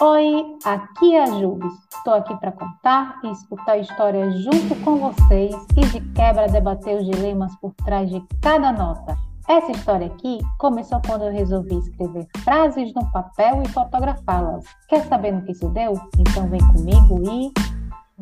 [0.00, 1.72] Oi, aqui é a Jubes.
[1.94, 7.06] Estou aqui para contar e escutar histórias junto com vocês e de quebra debater os
[7.06, 9.16] dilemas por trás de cada nota.
[9.48, 14.64] Essa história aqui começou quando eu resolvi escrever frases no papel e fotografá-las.
[14.88, 15.92] Quer saber no que isso deu?
[16.18, 17.52] Então vem comigo e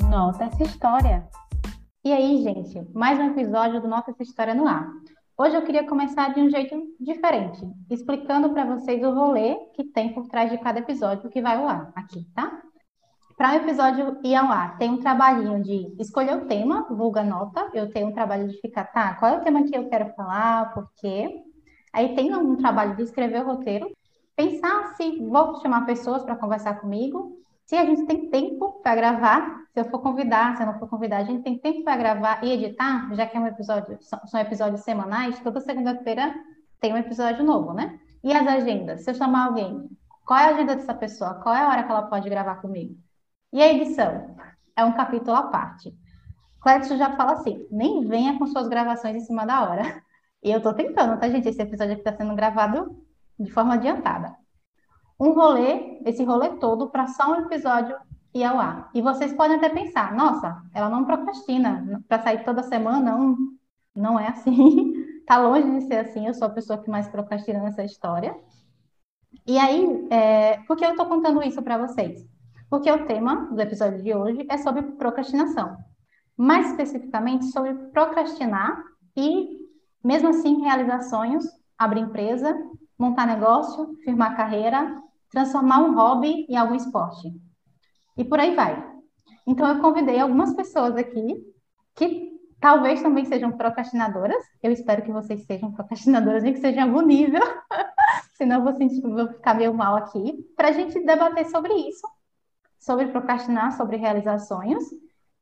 [0.05, 1.27] nota essa história.
[2.05, 4.87] E aí, gente, mais um episódio do Nota essa história no ar.
[5.39, 7.61] Hoje eu queria começar de um jeito diferente,
[7.91, 11.67] explicando para vocês o rolê que tem por trás de cada episódio que vai ao
[11.67, 12.61] ar aqui, tá?
[13.37, 17.71] Para o episódio ir ao ar, tem um trabalhinho de escolher o tema, vulga nota.
[17.73, 19.15] Eu tenho um trabalho de ficar, tá?
[19.15, 21.43] Qual é o tema que eu quero falar, por quê?
[21.95, 23.91] Aí tem um trabalho de escrever o roteiro,
[24.37, 27.42] pensar se vou chamar pessoas para conversar comigo,
[27.73, 30.87] se a gente tem tempo para gravar, se eu for convidar, se eu não for
[30.91, 34.39] convidar, a gente tem tempo para gravar e editar, já que é um episódio, são
[34.39, 36.35] episódios semanais, toda segunda-feira
[36.79, 37.99] tem um episódio novo, né?
[38.23, 39.03] E as agendas?
[39.05, 39.89] Se eu chamar alguém,
[40.27, 41.37] qual é a agenda dessa pessoa?
[41.37, 42.95] Qual é a hora que ela pode gravar comigo?
[43.51, 44.37] E a edição?
[44.77, 45.97] É um capítulo à parte.
[46.61, 50.03] Clécio já fala assim: nem venha com suas gravações em cima da hora.
[50.43, 51.49] E eu tô tentando, tá, gente?
[51.49, 53.03] Esse episódio aqui tá sendo gravado
[53.41, 54.42] de forma adiantada
[55.23, 57.97] um rolê, esse rolê todo, para só um episódio
[58.35, 58.91] ir ao ar.
[58.93, 63.37] E vocês podem até pensar, nossa, ela não procrastina para sair toda semana, não,
[63.95, 64.93] não é assim.
[65.25, 68.35] tá longe de ser assim, eu sou a pessoa que mais procrastina nessa história.
[69.47, 72.27] E aí, é, por que eu estou contando isso para vocês?
[72.69, 75.77] Porque o tema do episódio de hoje é sobre procrastinação.
[76.37, 78.83] Mais especificamente sobre procrastinar
[79.17, 79.57] e,
[80.03, 81.47] mesmo assim, realizar sonhos,
[81.79, 82.57] abrir empresa,
[82.99, 85.01] montar negócio, firmar carreira,
[85.33, 87.33] transformar um hobby em algum esporte.
[88.17, 88.93] E por aí vai.
[89.47, 91.43] Então, eu convidei algumas pessoas aqui
[91.97, 92.31] que
[92.61, 94.45] talvez também sejam procrastinadoras.
[94.63, 97.43] Eu espero que vocês sejam procrastinadoras, nem que sejam em algum nível.
[98.37, 100.47] Senão eu vou, sentir, vou ficar meio mal aqui.
[100.57, 102.07] Para a gente debater sobre isso,
[102.79, 104.85] sobre procrastinar, sobre realizar sonhos.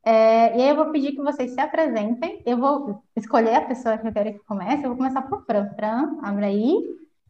[0.03, 2.43] É, e aí eu vou pedir que vocês se apresentem.
[2.47, 4.85] Eu vou escolher a pessoa que eu quero que comece.
[4.85, 5.69] Eu vou começar por Fran.
[5.75, 6.75] Fran, abre aí.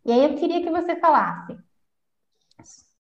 [0.05, 1.57] E aí eu queria que você falasse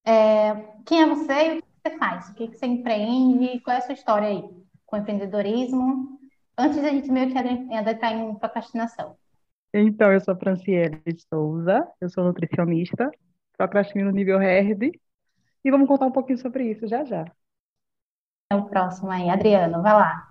[0.04, 0.54] é,
[0.86, 2.28] quem é você e o que você faz?
[2.28, 3.60] O que, você empreende?
[3.60, 4.44] Qual é a sua história aí
[4.86, 6.18] com empreendedorismo?
[6.56, 9.16] Antes da gente meio que adentrar em procrastinação.
[9.72, 13.10] Então, eu sou Franciele de Souza, eu sou nutricionista,
[13.56, 14.82] procrastino no nível hard,
[15.64, 17.24] e vamos contar um pouquinho sobre isso já já.
[18.52, 20.28] É o próximo aí, Adriano, vai lá.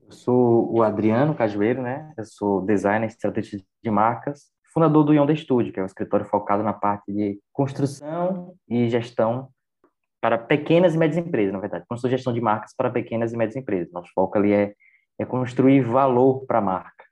[0.00, 2.12] Eu sou o Adriano Cajueiro, né?
[2.16, 6.62] Eu sou designer estrategista de marcas fundador do Yonda Studio, que é um escritório focado
[6.62, 9.48] na parte de construção e gestão
[10.20, 11.84] para pequenas e médias empresas, na verdade.
[11.88, 13.92] Construção e gestão de marcas para pequenas e médias empresas.
[13.92, 14.74] Nosso foco ali é,
[15.18, 17.04] é construir valor para a marca.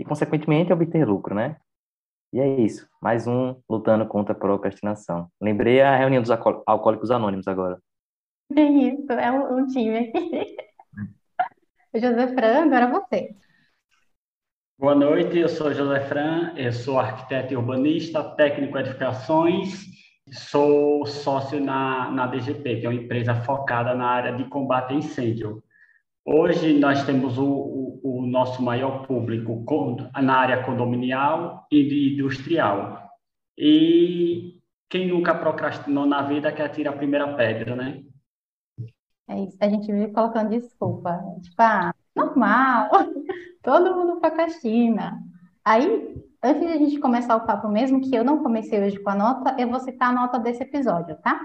[0.00, 1.56] E, consequentemente, obter lucro, né?
[2.32, 2.88] E é isso.
[3.00, 5.28] Mais um lutando contra a procrastinação.
[5.40, 7.78] Lembrei a reunião dos alcoólicos anônimos agora.
[8.56, 10.56] É isso, é um, um time aqui.
[11.94, 13.36] José Fran, agora você.
[14.82, 19.86] Boa noite, eu sou José Fran, eu sou arquiteto e urbanista, técnico em edificações,
[20.32, 24.96] sou sócio na, na DGP, que é uma empresa focada na área de combate a
[24.96, 25.62] incêndio.
[26.26, 29.64] Hoje nós temos o, o, o nosso maior público
[30.20, 33.08] na área condominial e industrial.
[33.56, 34.60] E
[34.90, 38.02] quem nunca procrastinou na vida quer tirar a primeira pedra, né?
[39.30, 41.20] É isso, a gente vive colocando desculpa.
[41.40, 42.90] Tipo, ah, normal.
[43.62, 45.22] Todo mundo procrastina.
[45.64, 49.10] Aí, antes de a gente começar o papo mesmo, que eu não comecei hoje com
[49.10, 51.40] a nota, eu vou citar a nota desse episódio, tá?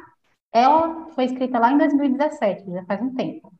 [0.52, 3.54] Ela foi escrita lá em 2017, já faz um tempo.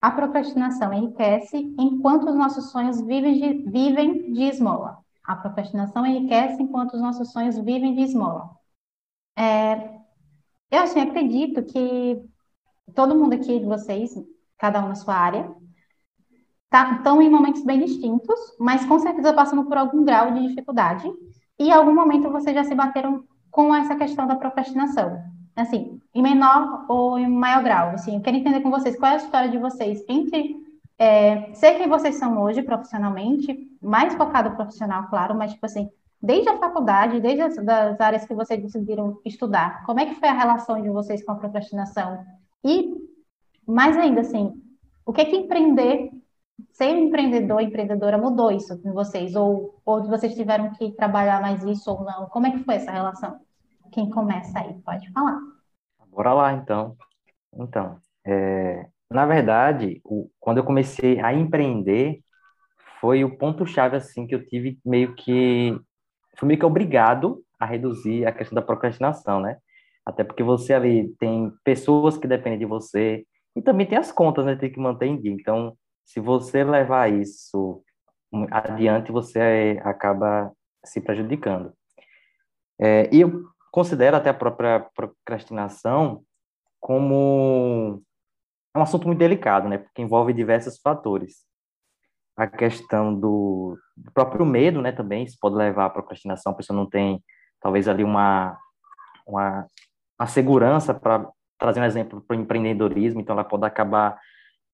[0.00, 4.98] A procrastinação enriquece enquanto os nossos sonhos vivem de, vivem de esmola.
[5.22, 8.50] A procrastinação enriquece enquanto os nossos sonhos vivem de esmola.
[9.36, 10.00] É,
[10.70, 12.22] eu assim, acredito que
[12.94, 14.14] todo mundo aqui de vocês,
[14.58, 15.54] cada um na sua área,
[16.70, 21.10] tá, estão em momentos bem distintos, mas com certeza passando por algum grau de dificuldade.
[21.58, 25.20] E em algum momento vocês já se bateram com essa questão da procrastinação.
[25.56, 27.90] Assim, em menor ou em maior grau.
[27.90, 30.56] Assim, eu quero entender com vocês qual é a história de vocês entre
[30.96, 35.90] é, ser quem vocês são hoje profissionalmente, mais focado profissional, claro, mas tipo assim,
[36.22, 40.28] desde a faculdade, desde as das áreas que vocês decidiram estudar, como é que foi
[40.28, 42.22] a relação de vocês com a procrastinação?
[42.62, 42.94] E
[43.66, 44.62] mais ainda, assim,
[45.06, 46.10] o que é que empreender
[46.72, 49.34] ser empreendedor, empreendedora mudou isso com vocês?
[49.34, 52.26] Ou, ou vocês tiveram que trabalhar mais isso ou não?
[52.26, 53.40] Como é que foi essa relação?
[53.92, 55.38] Quem começa aí, pode falar.
[56.10, 56.96] Bora lá, então.
[57.54, 62.20] Então, é, na verdade, o, quando eu comecei a empreender,
[63.00, 65.78] foi o ponto-chave, assim, que eu tive meio que...
[66.36, 69.58] Fui meio que obrigado a reduzir a questão da procrastinação, né?
[70.04, 73.24] Até porque você ali tem pessoas que dependem de você
[73.54, 74.56] e também tem as contas, né?
[74.56, 75.32] Tem que manter em dia.
[75.32, 75.76] Então,
[76.10, 77.84] se você levar isso
[78.50, 80.52] adiante, você acaba
[80.84, 81.72] se prejudicando.
[82.80, 86.24] É, e eu considero até a própria procrastinação
[86.80, 88.02] como
[88.74, 89.78] é um assunto muito delicado, né?
[89.78, 91.44] Porque envolve diversos fatores.
[92.36, 93.78] A questão do,
[94.12, 94.90] próprio medo, né?
[94.90, 96.52] Também isso pode levar à procrastinação.
[96.52, 97.22] A pessoa não tem,
[97.60, 98.58] talvez, ali uma,
[99.24, 99.64] uma,
[100.18, 104.18] uma segurança para trazer um exemplo para o empreendedorismo, então ela pode acabar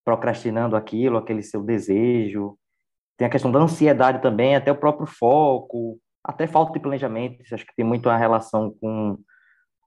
[0.06, 2.56] procrastinando aquilo, aquele seu desejo.
[3.18, 7.42] Tem a questão da ansiedade também, até o próprio foco, até falta de planejamento.
[7.52, 9.18] Acho que tem muito a relação com,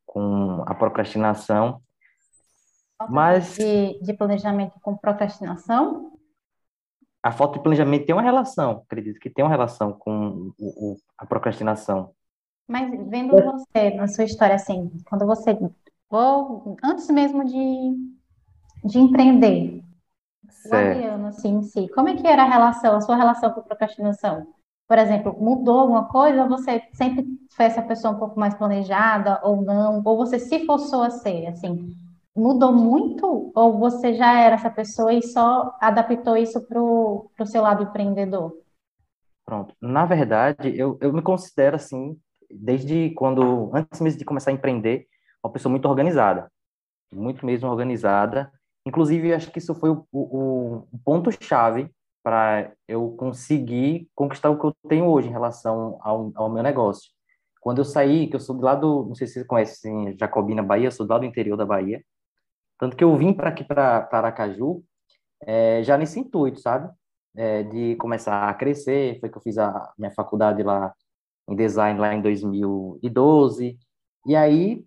[0.06, 1.82] com a procrastinação.
[2.98, 6.12] Falta Mas de, de planejamento com procrastinação?
[7.24, 10.98] A falta de planejamento tem uma relação, acredito que tem uma relação com o, o,
[11.18, 12.12] a procrastinação.
[12.68, 15.58] Mas vendo você, na sua história, assim, quando você,
[16.10, 17.96] ou antes mesmo de,
[18.86, 19.84] de empreender,
[20.66, 23.62] o Adriano, assim, em si, como é que era a relação, a sua relação com
[23.62, 24.48] procrastinação?
[24.88, 29.62] Por exemplo, mudou alguma coisa você sempre foi essa pessoa um pouco mais planejada ou
[29.62, 30.02] não?
[30.04, 31.96] Ou você se forçou a ser, assim?
[32.40, 37.62] mudou muito ou você já era essa pessoa e só adaptou isso para o seu
[37.62, 38.58] lado empreendedor?
[39.46, 39.76] Pronto.
[39.82, 42.18] Na verdade, eu, eu me considero assim,
[42.50, 45.08] desde quando, antes mesmo de começar a empreender,
[45.44, 46.52] uma pessoa muito organizada.
[47.12, 48.52] Muito mesmo organizada.
[48.90, 51.92] Inclusive, acho que isso foi o, o, o ponto-chave
[52.24, 57.12] para eu conseguir conquistar o que eu tenho hoje em relação ao, ao meu negócio.
[57.62, 60.90] Quando eu saí, que eu sou do lado, não sei se vocês conhecem Jacobina, Bahia,
[60.90, 62.04] sou do lado do interior da Bahia,
[62.80, 64.84] tanto que eu vim para aqui, para Aracaju,
[65.46, 66.92] é, já nesse intuito, sabe?
[67.36, 69.20] É, de começar a crescer.
[69.20, 70.94] Foi que eu fiz a minha faculdade lá
[71.48, 73.78] em design lá em 2012.
[74.26, 74.84] E aí,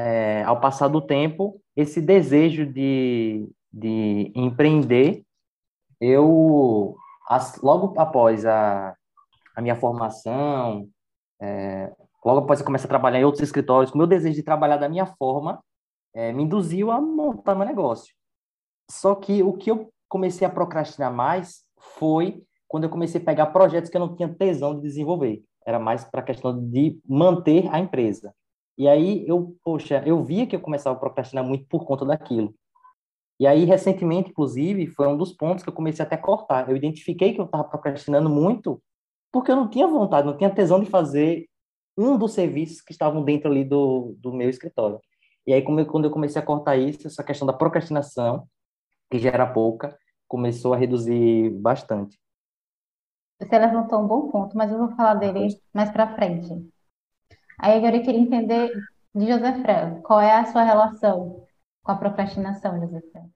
[0.00, 5.24] é, ao passar do tempo, esse desejo de, de empreender,
[6.00, 6.96] eu,
[7.28, 8.94] as, logo após a,
[9.54, 10.88] a minha formação,
[11.40, 11.92] é,
[12.24, 14.88] logo após eu começar a trabalhar em outros escritórios, o meu desejo de trabalhar da
[14.88, 15.62] minha forma,
[16.14, 18.14] é, me induziu a montar meu negócio.
[18.90, 23.46] Só que o que eu comecei a procrastinar mais foi quando eu comecei a pegar
[23.46, 25.42] projetos que eu não tinha tesão de desenvolver.
[25.66, 28.34] Era mais para a questão de manter a empresa.
[28.78, 32.54] E aí eu, poxa, eu via que eu começava a procrastinar muito por conta daquilo.
[33.38, 36.68] E aí, recentemente, inclusive, foi um dos pontos que eu comecei até a cortar.
[36.68, 38.82] Eu identifiquei que eu estava procrastinando muito
[39.32, 41.48] porque eu não tinha vontade, não tinha tesão de fazer
[41.96, 45.00] um dos serviços que estavam dentro ali do, do meu escritório.
[45.46, 48.46] E aí, quando eu comecei a cortar isso, essa questão da procrastinação,
[49.10, 49.96] que já era pouca,
[50.28, 52.18] começou a reduzir bastante.
[53.40, 56.70] Você levantou um bom ponto, mas eu vou falar dele mais para frente.
[57.62, 58.72] Aí agora eu queria entender
[59.14, 61.44] de José Fran, qual é a sua relação
[61.82, 63.26] com a procrastinação, José Fran?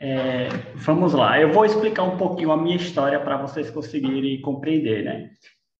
[0.00, 5.04] É, vamos lá, eu vou explicar um pouquinho a minha história para vocês conseguirem compreender,
[5.04, 5.30] né?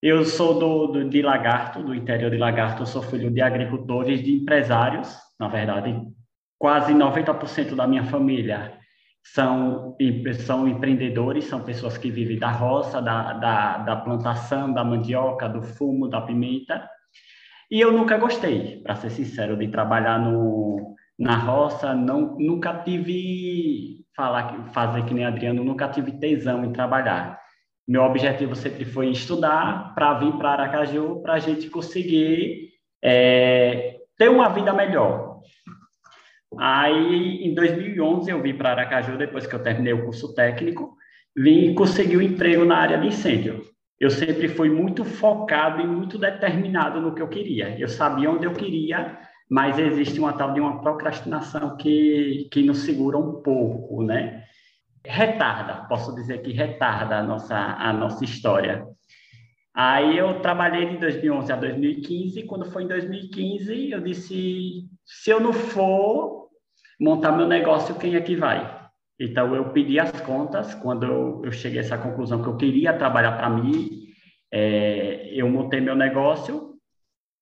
[0.01, 4.23] Eu sou do, do, de Lagarto, do interior de Lagarto, eu sou filho de agricultores,
[4.23, 6.01] de empresários, na verdade,
[6.59, 8.79] quase 90% da minha família
[9.23, 9.97] são,
[10.47, 15.63] são empreendedores, são pessoas que vivem da roça, da, da, da plantação, da mandioca, do
[15.63, 16.89] fumo, da pimenta.
[17.71, 24.07] E eu nunca gostei, para ser sincero, de trabalhar no, na roça, não, nunca tive,
[24.17, 27.39] falar, fazer que nem Adriano, nunca tive tesão em trabalhar.
[27.87, 32.71] Meu objetivo sempre foi estudar para vir para Aracaju, para a gente conseguir
[33.03, 35.41] é, ter uma vida melhor.
[36.59, 40.97] Aí, em 2011, eu vim para Aracaju, depois que eu terminei o curso técnico,
[41.37, 43.63] vim conseguir um emprego na área de incêndio.
[44.01, 47.77] Eu sempre fui muito focado e muito determinado no que eu queria.
[47.79, 49.19] Eu sabia onde eu queria,
[49.51, 54.45] mas existe uma tal de uma procrastinação que, que nos segura um pouco, né?
[55.05, 58.87] Retarda, posso dizer que retarda a nossa, a nossa história.
[59.75, 62.43] Aí eu trabalhei de 2011 a 2015.
[62.45, 66.49] Quando foi em 2015, eu disse: se eu não for
[67.01, 68.78] montar meu negócio, quem é que vai?
[69.19, 70.75] Então eu pedi as contas.
[70.75, 74.09] Quando eu, eu cheguei a essa conclusão que eu queria trabalhar para mim,
[74.53, 76.69] é, eu montei meu negócio.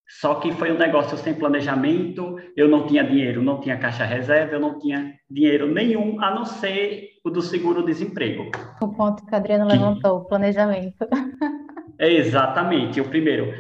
[0.09, 2.37] Só que foi um negócio sem planejamento.
[2.57, 6.45] Eu não tinha dinheiro, não tinha caixa reserva, eu não tinha dinheiro nenhum, a não
[6.45, 8.51] ser o do seguro-desemprego.
[8.81, 11.07] O ponto que a Adriana levantou, o planejamento.
[11.99, 13.01] Exatamente.
[13.01, 13.53] O primeiro,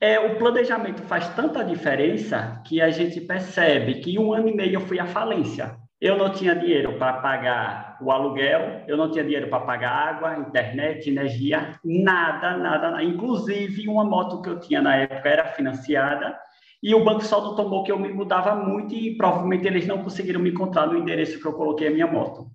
[0.00, 4.74] é, o planejamento faz tanta diferença que a gente percebe que um ano e meio
[4.74, 5.76] eu fui à falência.
[6.00, 10.38] Eu não tinha dinheiro para pagar o aluguel, eu não tinha dinheiro para pagar água,
[10.38, 13.02] internet, energia, nada, nada, nada.
[13.02, 16.38] Inclusive, uma moto que eu tinha na época era financiada
[16.82, 20.02] e o banco só não tomou que eu me mudava muito e provavelmente eles não
[20.02, 22.50] conseguiram me encontrar no endereço que eu coloquei a minha moto.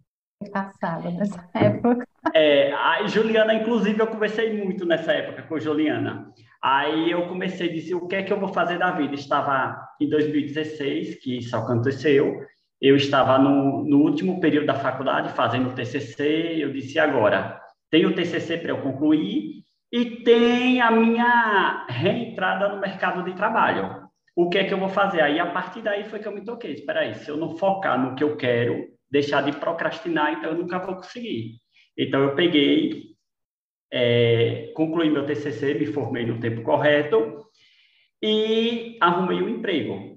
[0.52, 2.06] Passada nessa época.
[2.36, 6.32] É, a Juliana, inclusive, eu conversei muito nessa época com a Juliana.
[6.62, 9.16] Aí eu comecei a dizer o que é que eu vou fazer da vida.
[9.16, 12.40] Estava em 2016, que isso aconteceu.
[12.82, 16.58] Eu estava no, no último período da faculdade fazendo o TCC.
[16.58, 17.62] Eu disse agora,
[17.92, 19.62] tem o TCC para eu concluir
[19.92, 24.10] e tem a minha reentrada no mercado de trabalho.
[24.36, 25.22] O que é que eu vou fazer?
[25.22, 26.72] Aí, a partir daí, foi que eu me toquei.
[26.72, 30.58] Espera aí, se eu não focar no que eu quero, deixar de procrastinar, então eu
[30.58, 31.58] nunca vou conseguir.
[31.98, 33.12] Então, eu peguei,
[33.92, 37.46] é, concluí meu TCC, me formei no tempo correto
[38.24, 40.11] e arrumei um emprego.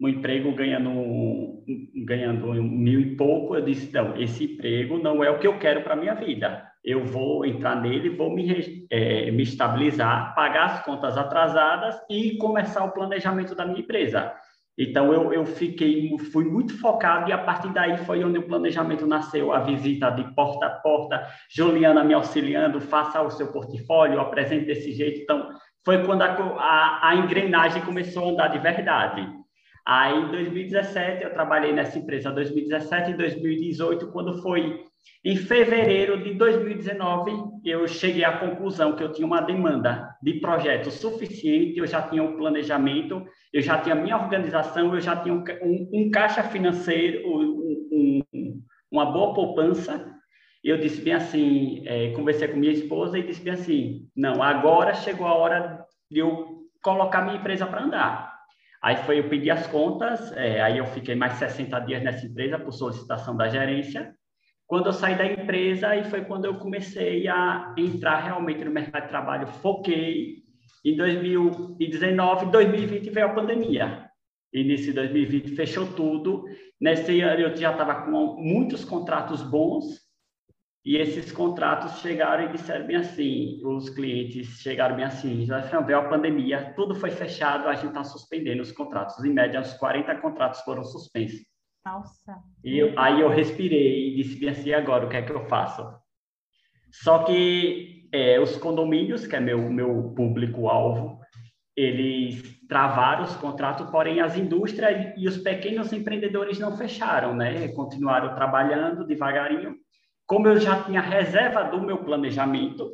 [0.00, 1.64] Um emprego ganhando,
[2.06, 3.56] ganhando mil e pouco.
[3.56, 7.04] Eu disse, não, esse emprego não é o que eu quero para minha vida eu
[7.04, 12.92] vou entrar nele, vou me, é, me estabilizar, pagar as contas atrasadas e começar o
[12.92, 14.32] planejamento da minha empresa.
[14.78, 19.06] Então, eu, eu fiquei, fui muito focado e a partir daí foi onde o planejamento
[19.06, 24.64] nasceu, a visita de porta a porta, Juliana me auxiliando, faça o seu portfólio, apresente
[24.64, 25.20] desse jeito.
[25.20, 25.50] Então,
[25.84, 29.37] foi quando a, a, a engrenagem começou a andar de verdade.
[29.88, 34.84] Aí, em 2017, eu trabalhei nessa empresa, 2017 e 2018, quando foi
[35.24, 37.32] em fevereiro de 2019,
[37.64, 42.22] eu cheguei à conclusão que eu tinha uma demanda de projeto suficiente, eu já tinha
[42.22, 46.42] o um planejamento, eu já tinha minha organização, eu já tinha um, um, um caixa
[46.42, 47.22] financeiro,
[48.92, 50.14] uma boa poupança.
[50.62, 54.92] Eu disse bem assim, é, conversei com minha esposa e disse bem assim, não, agora
[54.92, 58.27] chegou a hora de eu colocar minha empresa para andar.
[58.82, 62.58] Aí foi eu pedir as contas, é, aí eu fiquei mais 60 dias nessa empresa
[62.58, 64.14] por solicitação da gerência.
[64.66, 69.04] Quando eu saí da empresa, aí foi quando eu comecei a entrar realmente no mercado
[69.04, 70.42] de trabalho, foquei.
[70.84, 74.08] Em 2019, 2020 veio a pandemia.
[74.52, 76.44] Início de 2020 fechou tudo.
[76.80, 80.07] Nesse ano eu já estava com muitos contratos bons,
[80.84, 85.98] e esses contratos chegaram e disseram bem assim, os clientes chegaram bem assim, já veio
[85.98, 89.22] a pandemia, tudo foi fechado, a gente está suspendendo os contratos.
[89.24, 91.40] Em média, uns 40 contratos foram suspensos.
[91.84, 92.36] Nossa.
[92.64, 95.46] E eu, aí eu respirei e disse bem assim, agora o que é que eu
[95.46, 95.86] faço?
[96.90, 101.18] Só que é, os condomínios, que é meu, meu público-alvo,
[101.76, 107.68] eles travaram os contratos, porém as indústrias e os pequenos empreendedores não fecharam, né?
[107.68, 109.76] Continuaram trabalhando devagarinho.
[110.28, 112.92] Como eu já tinha reserva do meu planejamento,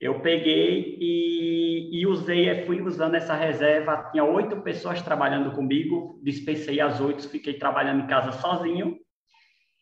[0.00, 4.08] eu peguei e, e usei, fui usando essa reserva.
[4.10, 8.96] Tinha oito pessoas trabalhando comigo, dispensei as oito, fiquei trabalhando em casa sozinho.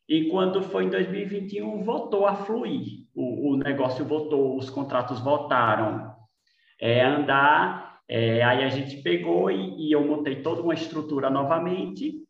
[0.09, 3.07] E quando foi em 2021, voltou a fluir.
[3.15, 6.13] O, o negócio voltou, os contratos voltaram
[6.81, 8.01] é, andar.
[8.09, 12.29] É, aí a gente pegou e, e eu montei toda uma estrutura novamente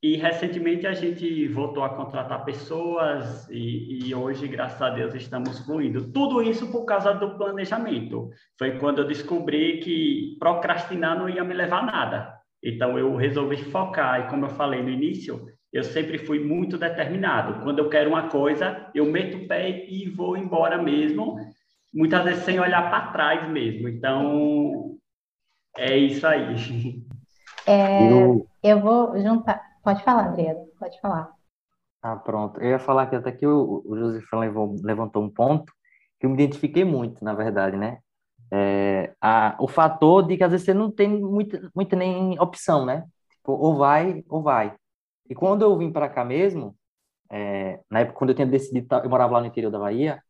[0.00, 5.58] e recentemente a gente voltou a contratar pessoas e, e, hoje, graças a Deus, estamos
[5.64, 6.12] fluindo.
[6.12, 8.30] Tudo isso por causa do planejamento.
[8.56, 12.38] Foi quando eu descobri que procrastinar não ia me levar a nada.
[12.62, 17.60] Então eu resolvi focar e como eu falei no início, eu sempre fui muito determinado.
[17.64, 21.38] Quando eu quero uma coisa, eu meto o pé e vou embora mesmo,
[21.92, 23.88] muitas vezes sem olhar para trás mesmo.
[23.88, 24.96] Então
[25.76, 26.54] é isso aí.
[27.66, 28.08] É,
[28.62, 31.32] eu vou juntar Pode falar, Adriano, pode falar.
[32.02, 32.60] Ah, pronto.
[32.60, 34.38] Eu ia falar que até que o, o Josefão
[34.84, 35.72] levantou um ponto
[36.20, 37.98] que eu me identifiquei muito, na verdade, né?
[38.52, 42.84] É, a, o fator de que às vezes você não tem muita, muita nem opção,
[42.84, 43.06] né?
[43.30, 44.76] Tipo, ou vai ou vai.
[45.26, 46.76] E quando eu vim para cá mesmo,
[47.30, 50.22] é, na época quando eu tinha decidido, eu morava lá no interior da Bahia,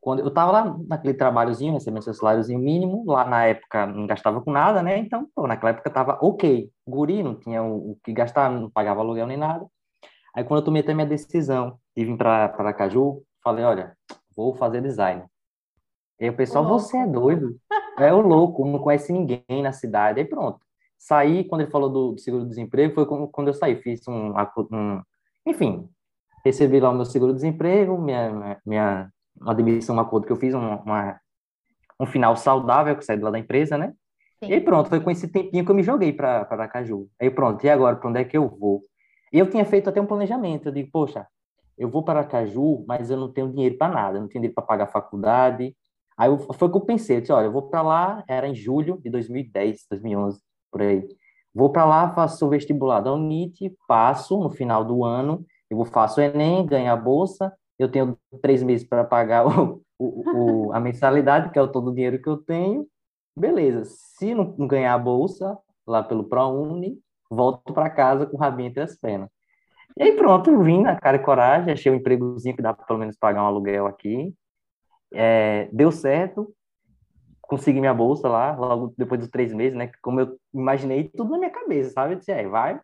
[0.00, 4.40] quando eu estava lá naquele trabalhozinho, recebendo seu saláriozinho mínimo, lá na época não gastava
[4.40, 4.98] com nada, né?
[4.98, 6.70] Então, pô, naquela época estava ok.
[6.86, 9.66] Guri, não tinha o, o, que gastar, não pagava aluguel nem nada.
[10.34, 13.96] Aí, quando eu tomei até minha decisão de vir para Caju, falei: olha,
[14.34, 15.22] vou fazer design.
[16.18, 17.58] E aí o pessoal, você é doido?
[17.98, 20.20] É o louco, não conhece ninguém na cidade.
[20.20, 20.60] Aí pronto.
[20.98, 23.76] Saí, quando ele falou do, do seguro-desemprego, foi quando eu saí.
[23.76, 24.34] Fiz um,
[24.70, 25.02] um.
[25.46, 25.88] Enfim,
[26.44, 29.10] recebi lá o meu seguro-desemprego, minha, minha
[29.40, 31.20] uma demissão, um acordo que eu fiz, uma, uma,
[31.98, 33.94] um final saudável, que saí lá da empresa, né?
[34.42, 34.50] Sim.
[34.50, 37.08] E aí pronto, foi com esse tempinho que eu me joguei para Aracaju.
[37.20, 38.82] Aí pronto, e agora, para onde é que eu vou?
[39.32, 41.26] E eu tinha feito até um planejamento, eu digo, poxa,
[41.78, 44.54] eu vou para Aracaju, mas eu não tenho dinheiro para nada, eu não tenho dinheiro
[44.54, 45.74] para pagar a faculdade.
[46.16, 48.46] Aí eu, foi o que eu pensei, eu disse, olha, eu vou para lá, era
[48.46, 51.06] em julho de 2010, 2011, por aí.
[51.54, 55.86] Vou para lá, faço o vestibular da UNIT, passo no final do ano, eu vou
[55.86, 60.72] faço o Enem, ganho a bolsa, eu tenho três meses para pagar o, o, o,
[60.72, 62.86] a mensalidade, que é o todo o dinheiro que eu tenho,
[63.36, 66.98] beleza, se não ganhar a bolsa lá pelo ProUni,
[67.30, 69.30] volto para casa com o rabinho entre as pernas.
[69.96, 72.98] E aí pronto, vim na cara e coragem, achei um empregozinho que dá para pelo
[72.98, 74.34] menos pagar um aluguel aqui.
[75.12, 76.54] É, deu certo,
[77.42, 79.90] consegui minha bolsa lá, logo depois dos três meses, né?
[80.02, 82.14] Como eu imaginei tudo na minha cabeça, sabe?
[82.14, 82.78] Eu disse, é, vai,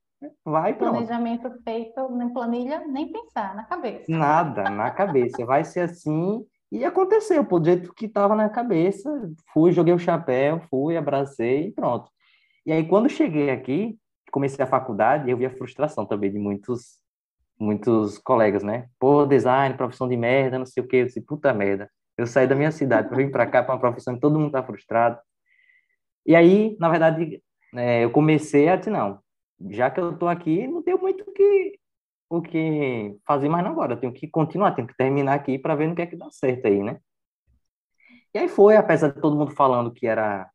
[0.44, 0.92] vai, pronto.
[0.92, 4.04] Planejamento feito em planilha, nem pensar, na cabeça.
[4.08, 5.44] Nada, na cabeça.
[5.44, 9.10] Vai ser assim, e aconteceu, pô, do jeito que estava na cabeça,
[9.52, 12.10] fui, joguei o chapéu, fui, abracei e pronto.
[12.64, 13.96] E aí, quando cheguei aqui,
[14.32, 16.98] comecei a faculdade, eu vi a frustração também de muitos
[17.58, 18.86] muitos colegas, né?
[18.98, 20.96] Pô, design, profissão de merda, não sei o quê.
[20.98, 21.90] Eu disse, puta merda.
[22.16, 24.52] Eu saí da minha cidade para vir para cá para uma profissão que todo mundo
[24.52, 25.18] tá frustrado.
[26.26, 27.42] E aí, na verdade,
[27.74, 29.20] é, eu comecei a dizer, não,
[29.70, 31.78] já que eu tô aqui, não tenho muito o que,
[32.28, 33.94] o que fazer mais agora.
[33.94, 36.30] Eu tenho que continuar, tenho que terminar aqui para ver no que é que dá
[36.30, 36.98] certo aí, né?
[38.34, 40.50] E aí foi, apesar de todo mundo falando que era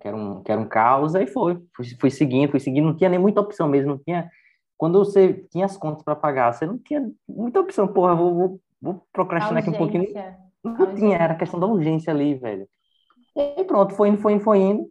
[0.00, 2.96] que era um, que era um caos, aí foi, fui, fui seguindo, fui seguindo, não
[2.96, 4.30] tinha nem muita opção mesmo, não tinha,
[4.76, 8.60] quando você tinha as contas para pagar, você não tinha muita opção, porra, vou, vou,
[8.80, 10.06] vou procrastinar aqui um pouquinho,
[10.64, 12.66] não tinha, era questão da urgência ali, velho.
[13.36, 14.90] E pronto, foi indo, foi indo, foi indo,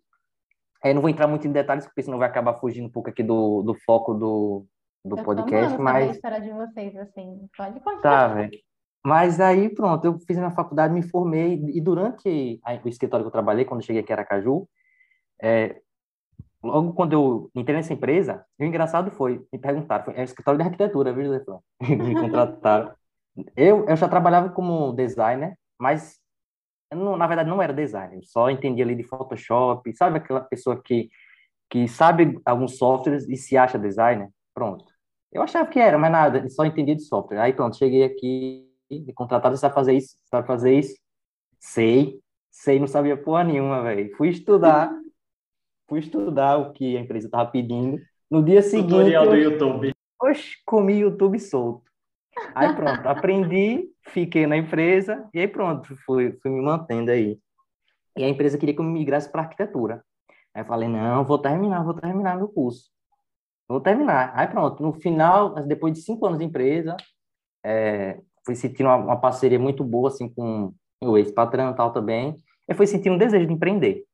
[0.83, 3.23] aí não vou entrar muito em detalhes, porque senão vai acabar fugindo um pouco aqui
[3.23, 4.65] do, do foco do,
[5.03, 6.09] do eu podcast, mas...
[6.09, 8.01] a história de vocês, assim, pode continuar.
[8.01, 8.59] Tá, velho.
[9.03, 13.27] Mas aí, pronto, eu fiz minha faculdade, me formei, e durante a, o escritório que
[13.27, 14.67] eu trabalhei, quando eu cheguei aqui em Aracaju,
[15.41, 15.79] é,
[16.61, 20.65] logo quando eu entrei nessa empresa, o engraçado foi, me perguntaram, foi, é escritório de
[20.65, 21.43] arquitetura, viu, José
[21.81, 22.93] Me contrataram.
[23.55, 26.18] Eu, eu já trabalhava como designer, mas
[26.91, 31.09] não, na verdade não era designer, só entendia ali de Photoshop, sabe aquela pessoa que,
[31.69, 34.29] que sabe alguns softwares e se acha designer?
[34.53, 34.85] Pronto.
[35.31, 37.39] Eu achava que era, mas nada, só entendia de software.
[37.39, 40.15] Aí pronto, cheguei aqui, me contrataram, sabe fazer isso?
[40.25, 40.95] Sabe fazer isso?
[41.59, 42.19] Sei.
[42.49, 44.15] Sei, não sabia porra nenhuma, velho.
[44.17, 44.91] Fui estudar,
[45.87, 47.99] fui estudar o que a empresa estava pedindo.
[48.29, 48.89] No dia seguinte.
[48.89, 49.93] Tutorial do YouTube.
[50.21, 51.88] Oxe, comi YouTube solto.
[52.55, 57.39] Aí pronto, aprendi, fiquei na empresa e aí pronto, fui, fui me mantendo aí.
[58.17, 60.03] E a empresa queria que eu me migrasse para arquitetura.
[60.53, 62.89] Aí eu falei, não, vou terminar, vou terminar meu curso.
[63.67, 64.31] Vou terminar.
[64.35, 66.97] Aí pronto, no final, depois de cinco anos de empresa,
[67.63, 70.73] é, fui sentindo uma, uma, parceria muito boa assim com
[71.03, 72.35] o ex-patrão e tal também.
[72.67, 74.05] Eu fui sentindo um desejo de empreender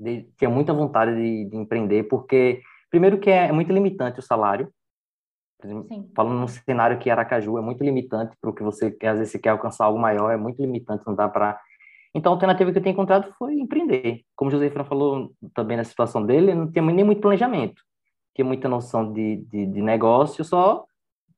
[0.00, 4.22] de, tinha muita vontade de, de, empreender, porque, primeiro, que é, é muito limitante o
[4.22, 4.72] salário.
[5.68, 6.10] Sim.
[6.14, 9.32] Falando num cenário que Aracaju é muito limitante para o que você quer, às vezes
[9.32, 11.60] você quer alcançar algo maior, é muito limitante, não dá para.
[12.14, 14.22] Então, a alternativa que eu tenho encontrado foi empreender.
[14.34, 17.82] Como o José Fran falou também na situação dele, não tinha nem muito planejamento,
[18.34, 20.84] tinha muita noção de, de, de negócio, só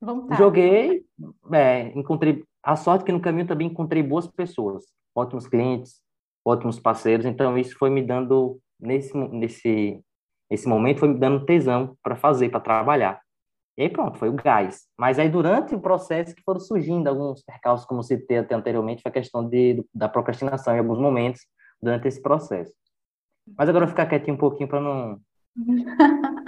[0.01, 0.39] Vontade.
[0.39, 1.05] joguei,
[1.53, 2.43] é, encontrei.
[2.63, 6.01] A sorte que no caminho também encontrei boas pessoas, ótimos clientes,
[6.45, 10.01] ótimos parceiros, então isso foi me dando, nesse, nesse,
[10.51, 13.21] nesse momento, foi me dando tesão para fazer, para trabalhar.
[13.77, 14.87] E aí pronto, foi o gás.
[14.99, 19.11] Mas aí durante o processo que foram surgindo alguns percalços, como citei até anteriormente, foi
[19.11, 21.41] a questão de, da procrastinação em alguns momentos
[21.81, 22.73] durante esse processo.
[23.57, 25.21] Mas agora eu vou ficar quietinho um pouquinho para não...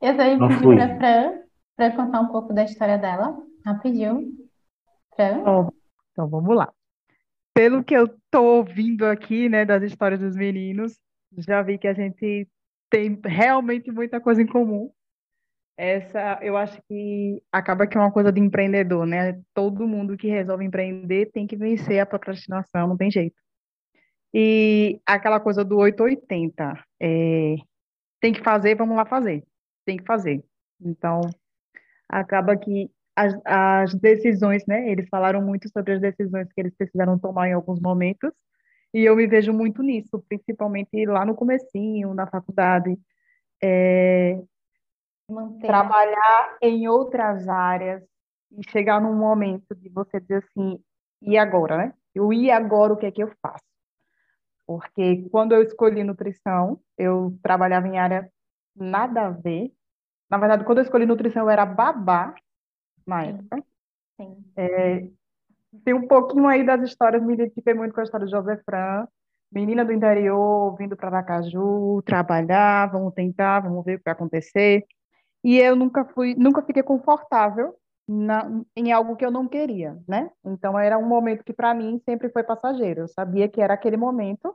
[0.00, 1.40] eu também pedi para Fran
[1.76, 3.36] para contar um pouco da história dela.
[3.64, 4.32] Rapidinho.
[5.14, 5.42] Fran?
[6.12, 6.72] então vamos lá
[7.60, 10.98] pelo que eu tô ouvindo aqui, né, das histórias dos meninos,
[11.36, 12.48] já vi que a gente
[12.88, 14.90] tem realmente muita coisa em comum.
[15.82, 19.40] Essa, eu acho que acaba que é uma coisa de empreendedor, né?
[19.54, 23.34] Todo mundo que resolve empreender tem que vencer a procrastinação, não tem jeito.
[24.34, 27.56] E aquela coisa do 880, é,
[28.20, 29.42] tem que fazer, vamos lá fazer.
[29.86, 30.44] Tem que fazer.
[30.78, 31.22] Então,
[32.06, 34.86] acaba que as, as decisões, né?
[34.86, 38.30] Eles falaram muito sobre as decisões que eles precisaram tomar em alguns momentos,
[38.92, 42.98] e eu me vejo muito nisso, principalmente lá no comecinho, na faculdade.
[43.62, 44.38] É,
[45.60, 48.02] trabalhar em outras áreas
[48.52, 50.78] e chegar num momento de você dizer assim,
[51.22, 51.94] e agora, né?
[52.14, 53.64] Eu e agora o que é que eu faço?
[54.66, 58.30] Porque quando eu escolhi nutrição, eu trabalhava em área
[58.74, 59.72] nada a ver.
[60.28, 62.34] Na verdade, quando eu escolhi nutrição, eu era babá
[63.06, 63.62] na época.
[64.16, 64.44] Sim.
[64.56, 65.08] É,
[65.84, 69.06] tem um pouquinho aí das histórias, me identifiquei muito com a história de José Fran,
[69.50, 74.84] menina do interior, vindo para Aracaju, trabalhar, vamos tentar, vamos ver o que vai acontecer.
[75.44, 77.74] E eu nunca fui, nunca fiquei confortável
[78.08, 80.30] na, em algo que eu não queria, né?
[80.44, 83.02] Então era um momento que para mim sempre foi passageiro.
[83.02, 84.54] Eu sabia que era aquele momento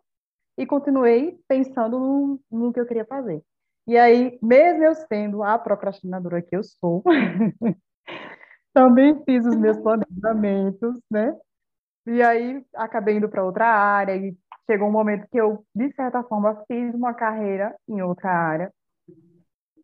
[0.57, 3.41] e continuei pensando no, no que eu queria fazer.
[3.87, 7.03] E aí, mesmo eu sendo a procrastinadora que eu sou,
[8.73, 11.35] também fiz os meus planejamentos, né?
[12.07, 14.35] E aí acabei indo para outra área e
[14.69, 18.73] chegou um momento que eu, de certa forma, fiz uma carreira em outra área.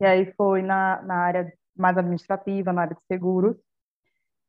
[0.01, 3.55] E aí foi na, na área mais administrativa, na área de seguros.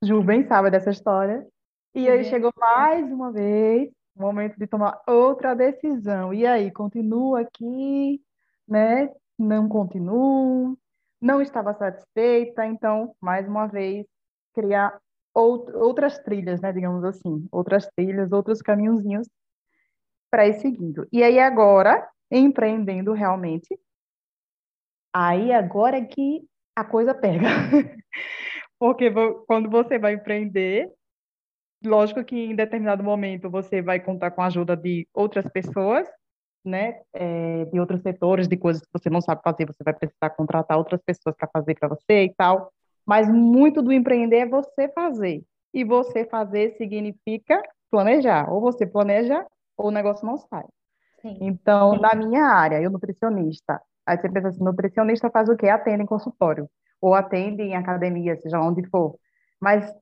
[0.02, 1.46] Ju bem sabe dessa história.
[1.94, 6.32] E aí chegou mais uma vez o momento de tomar outra decisão.
[6.32, 8.18] E aí, continua aqui,
[8.66, 9.10] né?
[9.38, 10.78] Não continuo,
[11.20, 14.06] não estava satisfeita, então, mais uma vez,
[14.54, 14.98] criar
[15.34, 19.28] outras trilhas, né, digamos assim, outras trilhas, outros caminhozinhos
[20.30, 21.06] para ir seguindo.
[21.12, 23.78] E aí agora, empreendendo realmente,
[25.12, 26.42] aí agora é que
[26.76, 27.46] a coisa pega.
[28.78, 29.12] Porque
[29.46, 30.90] quando você vai empreender,
[31.84, 36.08] lógico que em determinado momento você vai contar com a ajuda de outras pessoas,
[36.64, 40.30] né, é, de outros setores, de coisas que você não sabe fazer, você vai precisar
[40.30, 42.72] contratar outras pessoas para fazer para você e tal.
[43.04, 45.42] Mas muito do empreender é você fazer.
[45.74, 48.52] E você fazer significa planejar.
[48.52, 49.44] Ou você planeja
[49.76, 50.64] ou o negócio não sai.
[51.20, 51.38] Sim.
[51.40, 52.00] Então, Sim.
[52.00, 55.68] na minha área, eu nutricionista, aí você pensa assim, nutricionista faz o quê?
[55.68, 56.68] Atende em consultório,
[57.00, 59.16] ou atende em academia, seja onde for.
[59.60, 59.92] Mas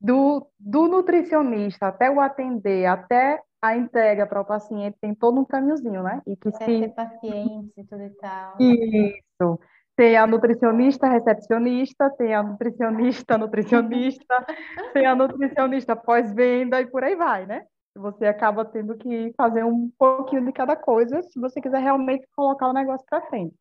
[0.00, 5.44] do, do nutricionista até o atender, até a entrega para o paciente, tem todo um
[5.44, 6.22] caminhozinho, né?
[6.26, 6.80] E que até se...
[6.80, 8.56] ter pacientes e tudo e tal.
[8.58, 9.60] Isso.
[9.94, 14.46] Tem a nutricionista recepcionista, tem a nutricionista nutricionista,
[14.94, 17.64] tem a nutricionista pós-venda e por aí vai, né?
[17.96, 22.68] Você acaba tendo que fazer um pouquinho de cada coisa se você quiser realmente colocar
[22.68, 23.54] o negócio para frente.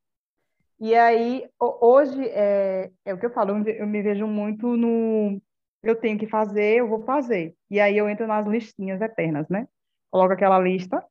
[0.79, 5.41] E aí, hoje, é, é o que eu falo, eu me vejo muito no.
[5.83, 7.53] Eu tenho que fazer, eu vou fazer.
[7.69, 9.67] E aí eu entro nas listinhas eternas, né?
[10.09, 11.03] Coloco aquela lista,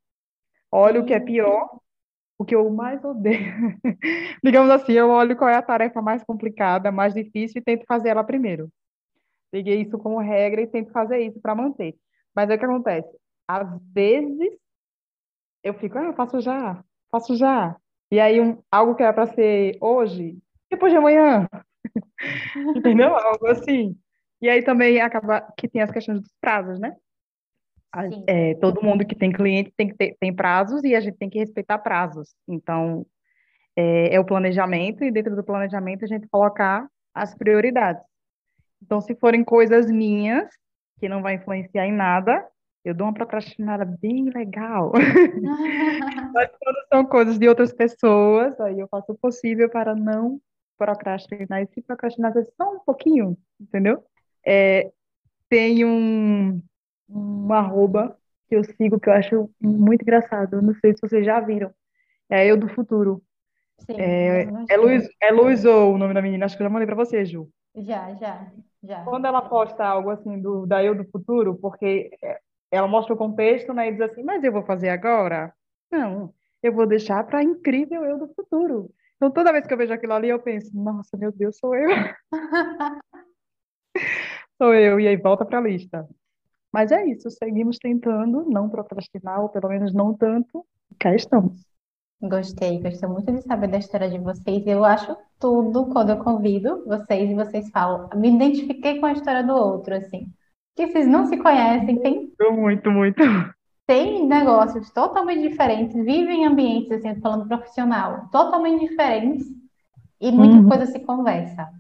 [0.71, 1.81] olho o que é pior,
[2.39, 3.53] o que eu mais odeio.
[4.43, 8.11] Digamos assim, eu olho qual é a tarefa mais complicada, mais difícil e tento fazer
[8.11, 8.71] ela primeiro.
[9.51, 11.95] Peguei isso como regra e tento fazer isso para manter.
[12.39, 13.19] Mas é o que acontece?
[13.49, 14.57] Às vezes
[15.65, 17.77] eu fico, ah, faço já, faço já.
[18.13, 20.39] E aí um, algo que era para ser hoje,
[20.71, 21.49] depois de amanhã.
[22.77, 23.17] Entendeu?
[23.17, 23.99] Algo assim.
[24.41, 26.95] E aí também acaba que tem as questões dos prazos, né?
[28.29, 31.29] É, todo mundo que tem cliente tem que ter tem prazos e a gente tem
[31.29, 32.37] que respeitar prazos.
[32.47, 33.05] Então,
[33.75, 38.05] é, é, o planejamento e dentro do planejamento a gente colocar as prioridades.
[38.81, 40.49] Então, se forem coisas minhas,
[40.99, 42.47] que não vai influenciar em nada,
[42.85, 44.93] eu dou uma procrastinada bem legal.
[46.35, 50.41] Mas quando são coisas de outras pessoas, aí eu faço o possível para não
[50.77, 51.63] procrastinar.
[51.63, 54.03] E se procrastinar é só um pouquinho, entendeu?
[54.47, 54.91] É,
[55.49, 56.63] tem um,
[57.09, 58.17] um arroba
[58.49, 60.63] que eu sigo que eu acho muito engraçado.
[60.63, 61.71] Não sei se vocês já viram.
[62.31, 63.23] É Eu do Futuro.
[63.81, 66.71] Sim, é, é, Luiz, é Luiz ou o nome da menina, acho que eu já
[66.71, 67.49] mandei para você, Ju.
[67.77, 68.51] Já, já,
[68.83, 69.03] já.
[69.05, 73.19] Quando ela posta algo assim do, da Eu do Futuro, porque é, ela mostra o
[73.19, 75.53] contexto, né, e diz assim, mas eu vou fazer agora?
[75.91, 78.91] Não, eu vou deixar para a incrível Eu do Futuro.
[79.17, 81.89] Então, toda vez que eu vejo aquilo ali, eu penso, nossa, meu Deus, sou eu.
[84.57, 86.09] sou eu, e aí volta para a lista.
[86.73, 90.65] Mas é isso, seguimos tentando não procrastinar, ou pelo menos não tanto,
[91.01, 91.68] cá estamos.
[92.21, 94.67] Gostei, gostei muito de saber da história de vocês.
[94.67, 98.11] Eu acho tudo quando eu convido vocês e vocês falam.
[98.17, 100.33] Me identifiquei com a história do outro, assim.
[100.75, 102.33] Que vocês não se conhecem, tem.
[102.41, 103.23] Muito, muito.
[103.87, 109.47] Tem negócios totalmente diferentes, vivem em ambientes, assim, falando profissional, totalmente diferentes,
[110.21, 110.69] e muita uhum.
[110.69, 111.71] coisa se conversa.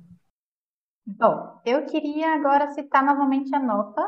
[1.05, 4.03] Bom, eu queria agora citar novamente a nota,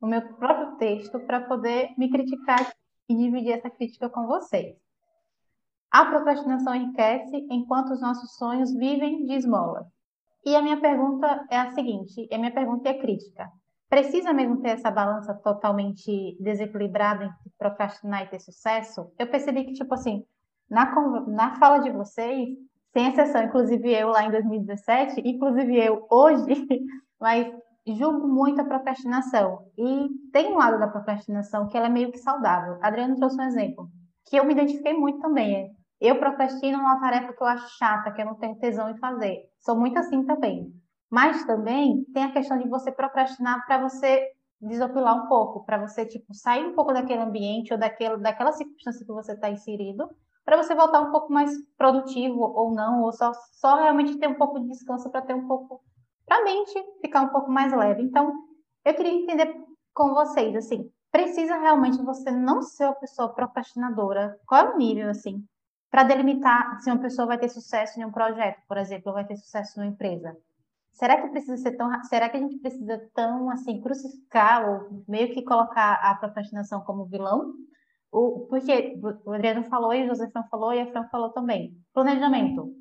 [0.00, 2.72] o meu próprio texto, para poder me criticar
[3.08, 4.76] e dividir essa crítica com vocês.
[5.90, 9.86] A procrastinação enriquece enquanto os nossos sonhos vivem de esmola.
[10.44, 13.50] E a minha pergunta é a seguinte, a minha pergunta é crítica.
[13.88, 19.12] Precisa mesmo ter essa balança totalmente desequilibrada entre procrastinar e ter sucesso?
[19.18, 20.24] Eu percebi que, tipo assim,
[20.70, 20.94] na,
[21.26, 22.50] na fala de vocês,
[22.92, 26.54] sem exceção, inclusive eu lá em 2017, inclusive eu hoje,
[27.20, 27.52] mas
[27.84, 29.66] julgo muito a procrastinação.
[29.76, 32.78] E tem um lado da procrastinação que ela é meio que saudável.
[32.80, 33.90] Adriano trouxe um exemplo,
[34.26, 35.68] que eu me identifiquei muito também.
[36.00, 39.42] Eu procrastino uma tarefa que eu acho chata, que eu não tenho tesão em fazer.
[39.58, 40.72] Sou muito assim também.
[41.10, 46.06] Mas também tem a questão de você procrastinar para você desopilar um pouco, para você
[46.06, 50.08] tipo sair um pouco daquele ambiente ou daquele, daquela circunstância que você está inserido,
[50.44, 54.34] para você voltar um pouco mais produtivo ou não, ou só, só realmente ter um
[54.34, 55.82] pouco de descanso para ter um pouco
[56.26, 58.02] para a mente ficar um pouco mais leve.
[58.02, 58.32] Então,
[58.84, 59.52] eu queria entender
[59.92, 64.38] com vocês assim, precisa realmente você não ser uma pessoa procrastinadora?
[64.46, 65.44] Qual é o nível assim?
[65.90, 69.26] Para delimitar se uma pessoa vai ter sucesso em um projeto, por exemplo, ou vai
[69.26, 70.36] ter sucesso numa empresa.
[70.92, 75.32] Será que precisa ser tão, será que a gente precisa tão assim crucificar ou meio
[75.32, 77.54] que colocar a procrastinação como vilão?
[78.12, 81.76] o, porque o Adriano falou e o Josefão falou e a Fran falou também.
[81.94, 82.74] Planejamento.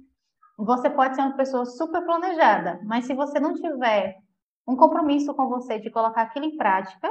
[0.57, 4.17] Você pode ser uma pessoa super planejada, mas se você não tiver
[4.67, 7.09] um compromisso com você de colocar aquilo em prática,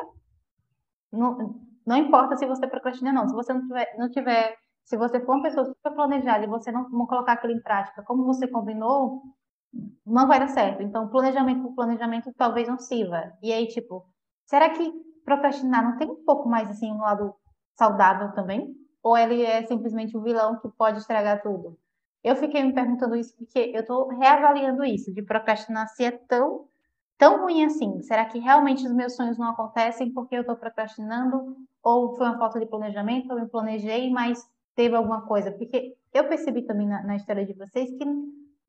[1.10, 3.26] não, não importa se você procrastina não.
[3.26, 4.56] Se você não tiver, não tiver,
[4.88, 8.02] se você for uma pessoa super planejada e você não, não colocar aquilo em prática
[8.02, 9.22] como você combinou,
[10.04, 10.82] não vai dar certo.
[10.82, 13.34] Então, planejamento por planejamento talvez não sirva.
[13.42, 14.06] E aí, tipo,
[14.46, 14.90] será que
[15.26, 17.34] procrastinar não tem um pouco mais assim um lado
[17.76, 18.74] saudável também?
[19.02, 21.78] Ou ele é simplesmente o um vilão que pode estragar tudo?
[22.24, 26.64] Eu fiquei me perguntando isso porque eu estou reavaliando isso, de procrastinar se é tão,
[27.18, 28.00] tão ruim assim.
[28.00, 31.58] Será que realmente os meus sonhos não acontecem porque eu estou procrastinando?
[31.82, 33.30] Ou foi uma falta de planejamento?
[33.30, 35.50] Eu me planejei, mas teve alguma coisa?
[35.50, 38.04] Porque eu percebi também na, na história de vocês que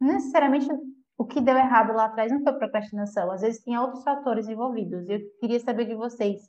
[0.02, 0.68] necessariamente
[1.16, 3.32] o que deu errado lá atrás não foi procrastinação.
[3.32, 5.08] Às vezes tinha outros fatores envolvidos.
[5.08, 6.42] Eu queria saber de vocês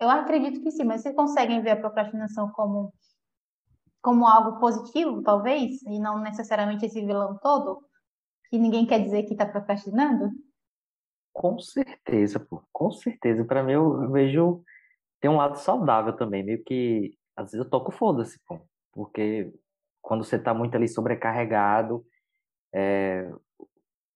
[0.00, 2.92] eu acredito que sim, mas vocês conseguem ver a procrastinação como,
[4.02, 7.82] como algo positivo, talvez, e não necessariamente esse vilão todo,
[8.50, 10.30] que ninguém quer dizer que está procrastinando?
[11.32, 13.44] Com certeza, pô, com certeza.
[13.44, 14.62] Para mim, eu vejo
[15.20, 18.60] tem um lado saudável também, meio que às vezes eu toco foda-se, pô,
[18.94, 19.52] porque
[20.00, 22.04] quando você está muito ali sobrecarregado,
[22.72, 23.30] é...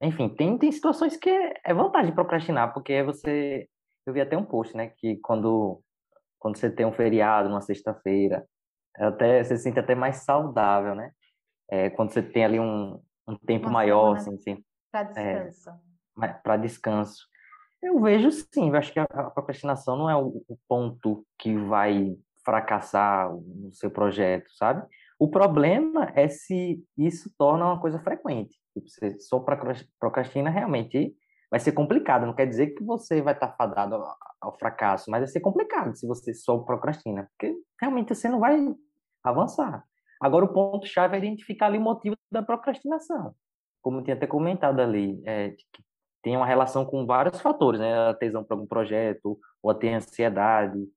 [0.01, 3.69] enfim, tem, tem situações que é, é vantagem procrastinar, porque você
[4.07, 5.83] eu vi até um post, né, que quando,
[6.39, 8.47] quando você tem um feriado numa sexta-feira,
[8.97, 11.13] até você se sente até mais saudável, né?
[11.71, 15.71] É, quando você tem ali um, um tempo Uma maior, assim, assim para é, descanso.
[16.23, 17.27] É, para descanso.
[17.83, 22.17] Eu vejo sim, eu acho que a, procrastinação não é o, ponto que vai
[22.49, 24.83] fracassar no seu projeto, sabe?
[25.19, 28.57] O problema é se isso torna uma coisa frequente.
[28.73, 29.45] Tipo, você só
[30.01, 31.15] procrastina realmente
[31.51, 32.25] vai ser complicado.
[32.25, 34.03] Não quer dizer que você vai estar fadado
[34.41, 38.59] ao, fracasso, mas vai ser complicado se você só procrastina, porque realmente você não vai
[39.23, 39.85] avançar.
[40.19, 43.35] Agora, o ponto-chave é identificar ali o motivo da procrastinação.
[43.83, 45.85] Como eu tinha até comentado ali, é, que
[46.23, 48.09] tem uma relação com vários fatores, né?
[48.09, 50.89] A tesão para algum projeto, ou a ter ansiedade,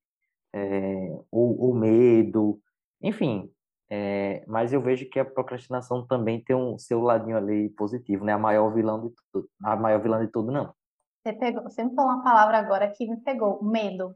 [0.54, 2.60] é, ou, ou medo,
[3.02, 3.52] enfim,
[3.90, 8.32] é, mas eu vejo que a procrastinação também tem um seu ladinho ali positivo, né?
[8.32, 10.74] A maior vilã de tudo, a maior vilã de tudo não.
[11.22, 14.16] Você pegou, você me falou uma palavra agora que me pegou, medo.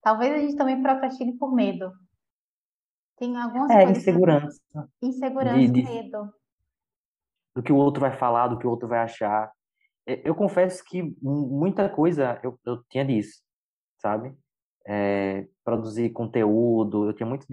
[0.00, 1.92] Talvez a gente também procrastine por medo.
[3.18, 3.98] Tem algumas é, coisas.
[3.98, 4.60] Insegurança.
[5.02, 6.32] Insegurança, de, de, medo.
[7.56, 9.52] Do que o outro vai falar, do que o outro vai achar.
[10.06, 13.42] Eu confesso que muita coisa eu, eu tinha disso,
[14.00, 14.32] sabe?
[14.90, 17.46] É, produzir conteúdo, eu tinha muito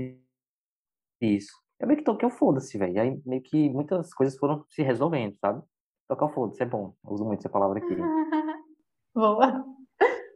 [1.22, 1.52] isso.
[1.80, 3.02] Eu meio que toquei o foda-se, velho.
[3.02, 5.62] Aí meio que muitas coisas foram se resolvendo, sabe?
[6.08, 6.96] Tocar o foda-se é bom.
[7.04, 7.96] Eu uso muito essa palavra aqui.
[9.14, 9.66] Boa.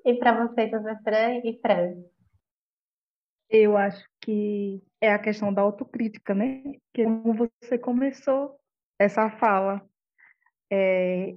[0.05, 2.03] E para você, José Fran e Fran?
[3.49, 6.63] Eu acho que é a questão da autocrítica, né?
[6.93, 8.59] Que como você começou
[8.99, 9.81] essa fala,
[10.71, 11.35] é,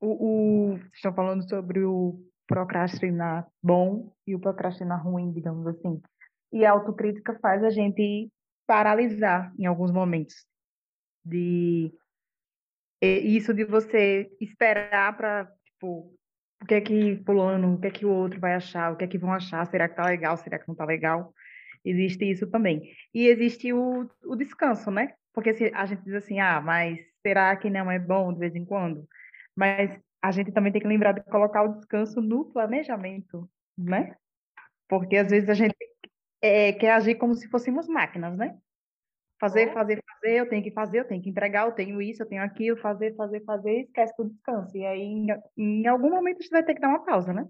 [0.00, 6.00] o, o, vocês estão falando sobre o procrastinar bom e o procrastinar ruim, digamos assim.
[6.52, 8.30] E a autocrítica faz a gente
[8.66, 10.46] paralisar em alguns momentos.
[11.24, 11.92] De
[13.02, 16.14] isso de você esperar para, tipo,
[16.62, 19.04] o que é que fulano, o que é que o outro vai achar, o que
[19.04, 21.34] é que vão achar, será que tá legal, será que não tá legal?
[21.84, 22.90] Existe isso também.
[23.14, 25.14] E existe o, o descanso, né?
[25.32, 28.56] Porque se a gente diz assim, ah, mas será que não é bom de vez
[28.56, 29.06] em quando?
[29.54, 34.16] Mas a gente também tem que lembrar de colocar o descanso no planejamento, né?
[34.88, 35.76] Porque às vezes a gente
[36.42, 38.58] é, quer agir como se fôssemos máquinas, né?
[39.38, 42.26] Fazer, fazer, fazer, eu tenho que fazer, eu tenho que entregar, eu tenho isso, eu
[42.26, 44.76] tenho aquilo, fazer, fazer, fazer, esquece do descanso.
[44.76, 47.46] E aí, em, em algum momento, a gente vai ter que dar uma pausa, né?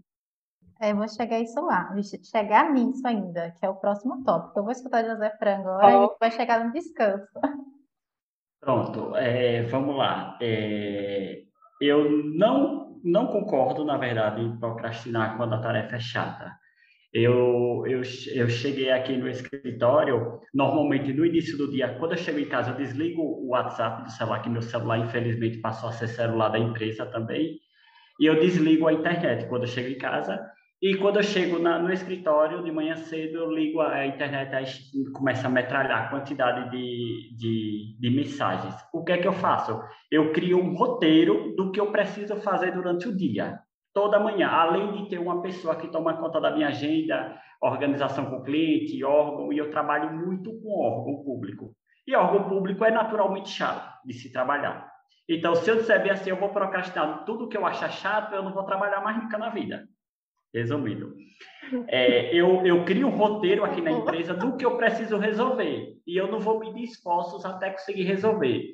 [0.79, 1.91] É, eu vou chegar isso lá,
[2.31, 4.59] chegar nisso ainda, que é o próximo tópico.
[4.59, 5.91] Eu vou escutar José Frango agora oh.
[5.91, 7.33] e a gente vai chegar no descanso.
[8.61, 10.37] Pronto, é, vamos lá.
[10.43, 11.46] É,
[11.81, 16.53] eu não, não concordo, na verdade, em procrastinar quando a tarefa é chata.
[17.13, 18.03] Eu, eu,
[18.35, 22.71] eu cheguei aqui no escritório, normalmente no início do dia, quando eu chego em casa,
[22.71, 26.59] eu desligo o WhatsApp do celular, que meu celular, infelizmente, passou a ser celular da
[26.59, 27.59] empresa também,
[28.21, 30.45] e eu desligo a internet quando eu chego em casa.
[30.83, 35.11] E quando eu chego na, no escritório, de manhã cedo, eu ligo a internet e
[35.13, 38.75] começa a metralhar a quantidade de, de, de mensagens.
[38.93, 39.81] O que é que eu faço?
[40.11, 43.59] Eu crio um roteiro do que eu preciso fazer durante o dia
[43.97, 48.43] toda manhã, além de ter uma pessoa que toma conta da minha agenda, organização com
[48.43, 51.75] cliente, órgão, e eu trabalho muito com órgão público.
[52.07, 54.87] E órgão público é naturalmente chato de se trabalhar.
[55.27, 58.43] Então, se eu disser bem assim, eu vou procrastinar tudo que eu achar chato, eu
[58.43, 59.89] não vou trabalhar mais nunca na vida.
[60.57, 61.15] Resumindo,
[61.87, 66.17] é, eu, eu crio um roteiro aqui na empresa do que eu preciso resolver e
[66.17, 68.65] eu não vou medir esforços até conseguir resolver.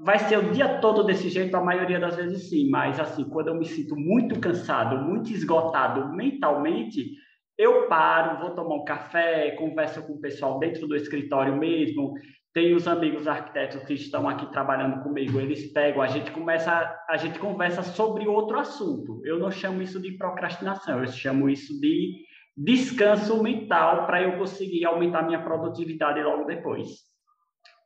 [0.00, 3.46] Vai ser o dia todo desse jeito, a maioria das vezes sim, mas assim, quando
[3.46, 7.12] eu me sinto muito cansado, muito esgotado mentalmente,
[7.56, 12.14] eu paro, vou tomar um café, converso com o pessoal dentro do escritório mesmo,
[12.52, 17.16] tem os amigos arquitetos que estão aqui trabalhando comigo, eles pegam, a gente começa, a
[17.16, 19.22] gente conversa sobre outro assunto.
[19.24, 22.24] Eu não chamo isso de procrastinação, eu chamo isso de
[22.56, 26.88] descanso mental para eu conseguir aumentar minha produtividade logo depois.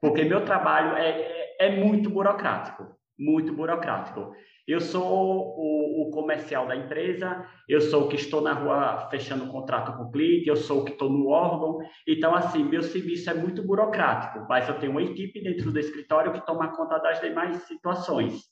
[0.00, 2.86] Porque meu trabalho é, é, é muito burocrático,
[3.18, 4.32] muito burocrático.
[4.66, 9.52] Eu sou o, o, comercial da empresa, eu sou o que estou na rua fechando
[9.52, 11.78] contrato com o cliente, eu sou o que estou no órgão.
[12.08, 16.32] Então, assim, meu serviço é muito burocrático, mas eu tenho uma equipe dentro do escritório
[16.32, 18.42] que toma conta das demais situações.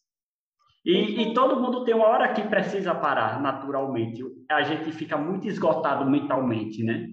[0.85, 4.23] E, e todo mundo tem uma hora que precisa parar, naturalmente.
[4.51, 7.09] A gente fica muito esgotado mentalmente, né?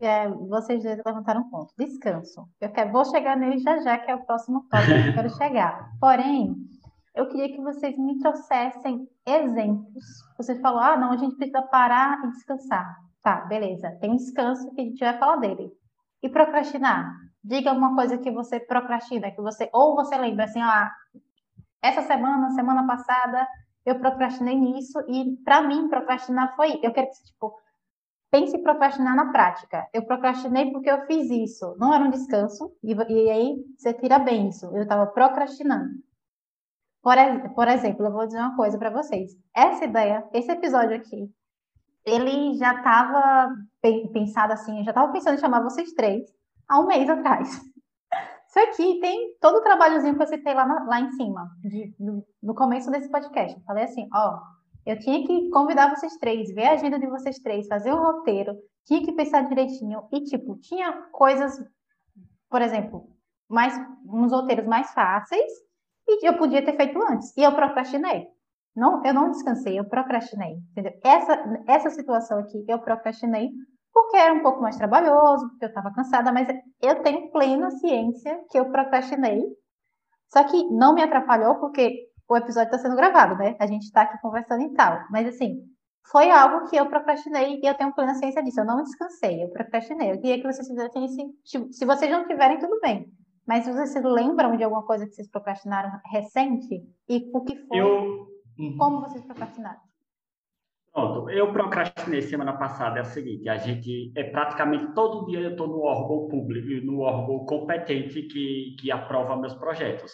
[0.00, 1.72] É, vocês dois levantaram um ponto.
[1.76, 2.46] Descanso.
[2.60, 5.30] Eu quero, vou chegar nele já já, que é o próximo tópico que eu quero
[5.36, 5.90] chegar.
[5.98, 6.54] Porém,
[7.18, 10.04] eu queria que vocês me trouxessem exemplos.
[10.36, 12.96] Você falou, ah, não, a gente precisa parar e descansar.
[13.20, 13.90] Tá, beleza.
[14.00, 15.72] Tem um descanso que a gente vai falar dele.
[16.22, 17.12] E procrastinar?
[17.42, 20.92] Diga alguma coisa que você procrastina, que você ou você lembra assim, ah,
[21.82, 23.48] essa semana, semana passada,
[23.84, 27.52] eu procrastinei nisso e para mim procrastinar foi, eu quero que tipo
[28.30, 29.88] pense em procrastinar na prática.
[29.92, 31.74] Eu procrastinei porque eu fiz isso.
[31.78, 34.66] Não era um descanso e, e aí você tira bem isso.
[34.66, 36.06] Eu estava procrastinando.
[37.02, 37.14] Por,
[37.54, 39.32] por exemplo, eu vou dizer uma coisa para vocês.
[39.54, 41.30] Essa ideia, esse episódio aqui,
[42.04, 43.54] ele já estava
[44.12, 46.24] pensado assim, eu já estava pensando em chamar vocês três
[46.68, 47.48] há um mês atrás.
[48.48, 52.24] Isso aqui tem todo o trabalhozinho que eu citei lá, lá em cima, de, no,
[52.42, 53.54] no, começo desse podcast.
[53.54, 54.40] Eu falei assim, ó,
[54.86, 58.56] eu tinha que convidar vocês três, ver a agenda de vocês três, fazer um roteiro,
[58.86, 60.08] tinha que pensar direitinho.
[60.10, 61.62] E, tipo, tinha coisas,
[62.48, 63.10] por exemplo,
[63.46, 63.74] mais,
[64.06, 65.52] uns roteiros mais fáceis
[66.08, 67.36] e eu podia ter feito antes.
[67.36, 68.26] E eu procrastinei.
[68.74, 70.56] Não, eu não descansei, eu procrastinei.
[70.70, 70.92] Entendeu?
[71.04, 73.50] Essa, essa situação aqui, eu procrastinei
[73.92, 76.46] porque era um pouco mais trabalhoso, porque eu estava cansada, mas
[76.80, 79.42] eu tenho plena ciência que eu procrastinei.
[80.32, 83.56] Só que não me atrapalhou porque o episódio está sendo gravado, né?
[83.58, 85.00] A gente está aqui conversando e tal.
[85.10, 85.62] Mas assim,
[86.10, 88.60] foi algo que eu procrastinei e eu tenho plena ciência disso.
[88.60, 90.12] Eu não descansei, eu procrastinei.
[90.12, 91.32] Eu queria que vocês fizessem assim,
[91.72, 93.10] se vocês não tiverem, tudo bem.
[93.48, 96.84] Mas vocês se lembram de alguma coisa que vocês procrastinaram recente?
[97.08, 97.78] E o que foi?
[97.78, 98.28] Eu...
[98.76, 99.80] Como vocês procrastinaram?
[100.92, 105.52] Pronto, eu procrastinei semana passada, é o seguinte, a gente, é praticamente todo dia eu
[105.52, 110.12] estou no órgão público, no órgão competente que, que aprova meus projetos.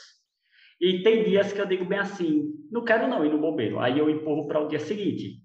[0.80, 3.98] E tem dias que eu digo bem assim, não quero não ir no bombeiro, aí
[3.98, 5.42] eu empurro para o dia seguinte.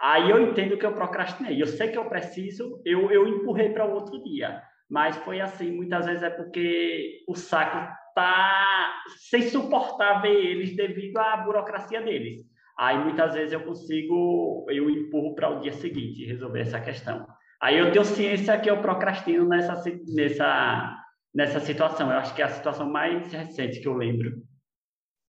[0.00, 3.86] Aí eu entendo que eu procrastinei, eu sei que eu preciso, eu, eu empurrei para
[3.86, 10.22] o outro dia mas foi assim, muitas vezes é porque o saco tá sem suportar
[10.22, 12.44] ver eles devido à burocracia deles.
[12.78, 17.26] Aí muitas vezes eu consigo, eu empurro para o dia seguinte resolver essa questão.
[17.60, 19.82] Aí eu tenho ciência que eu procrastino nessa,
[20.14, 22.10] nessa, nessa situação.
[22.10, 24.42] Eu acho que é a situação mais recente que eu lembro.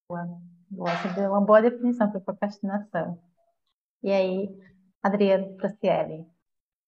[0.10, 0.28] Boa.
[0.70, 3.18] Você deu uma boa definição para procrastinação.
[4.04, 4.50] E aí,
[5.02, 6.26] Adriano Franciele,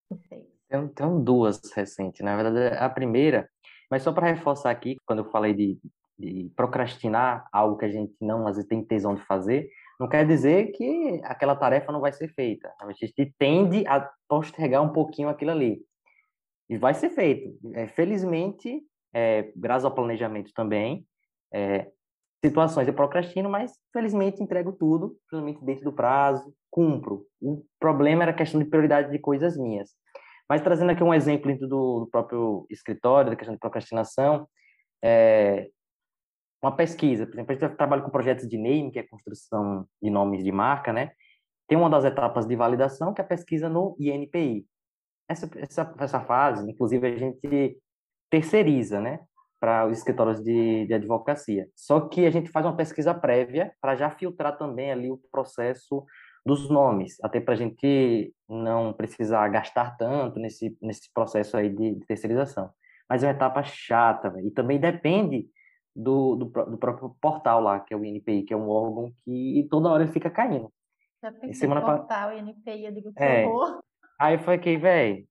[0.10, 0.59] vocês.
[0.70, 2.22] Tenho duas recentes.
[2.22, 3.50] Na verdade, a primeira,
[3.90, 5.80] mas só para reforçar aqui, quando eu falei de,
[6.18, 10.26] de procrastinar algo que a gente não às vezes tem tesão de fazer, não quer
[10.26, 12.72] dizer que aquela tarefa não vai ser feita.
[12.80, 15.82] A gente tende a postergar um pouquinho aquilo ali.
[16.70, 17.58] E vai ser feito.
[17.74, 18.82] É, felizmente,
[19.14, 21.06] é, graças ao planejamento também,
[21.52, 21.92] é,
[22.46, 27.26] situações eu procrastino, mas felizmente entrego tudo, principalmente dentro do prazo, cumpro.
[27.42, 29.90] O problema era a questão de prioridade de coisas minhas.
[30.50, 34.50] Mas trazendo aqui um exemplo dentro do, do próprio escritório, da questão de procrastinação,
[35.04, 35.70] é,
[36.62, 40.10] uma pesquisa, por exemplo, a gente trabalha com projetos de name, que é construção de
[40.10, 41.12] nomes de marca, né?
[41.68, 44.66] Tem uma das etapas de validação, que é a pesquisa no INPI.
[45.30, 47.80] Essa, essa, essa fase, inclusive, a gente
[48.30, 49.20] terceiriza, né?
[49.60, 51.70] Para os escritórios de, de advocacia.
[51.76, 56.04] Só que a gente faz uma pesquisa prévia para já filtrar também ali o processo
[56.50, 61.96] dos nomes, até para a gente não precisar gastar tanto nesse, nesse processo aí de,
[61.96, 62.72] de terceirização.
[63.08, 64.48] Mas é uma etapa chata, véio.
[64.48, 65.48] e também depende
[65.96, 69.68] do, do, do, próprio portal lá, que é o INPI, que é um órgão que
[69.70, 70.74] toda hora fica caindo.
[71.22, 72.36] Já pensei semana portal, pa...
[72.36, 73.46] INPI, eu digo que é.
[73.46, 73.80] horror.
[74.20, 75.28] Aí foi que, velho,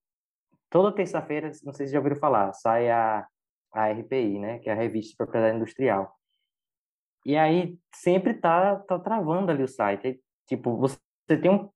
[0.71, 3.27] toda terça-feira, não sei se já ouviram falar, sai a,
[3.73, 6.17] a RPI, né, que é a Revista de Propriedade Industrial.
[7.27, 10.21] E aí sempre tá, tá travando ali o site.
[10.47, 10.97] Tipo, você
[11.37, 11.69] tem um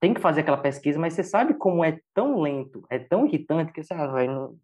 [0.00, 3.72] tem que fazer aquela pesquisa, mas você sabe como é tão lento, é tão irritante
[3.72, 4.58] que você ah, vai, não,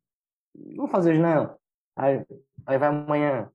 [0.52, 1.56] não vou fazer hoje não.
[1.94, 2.26] Aí,
[2.66, 3.48] aí vai amanhã.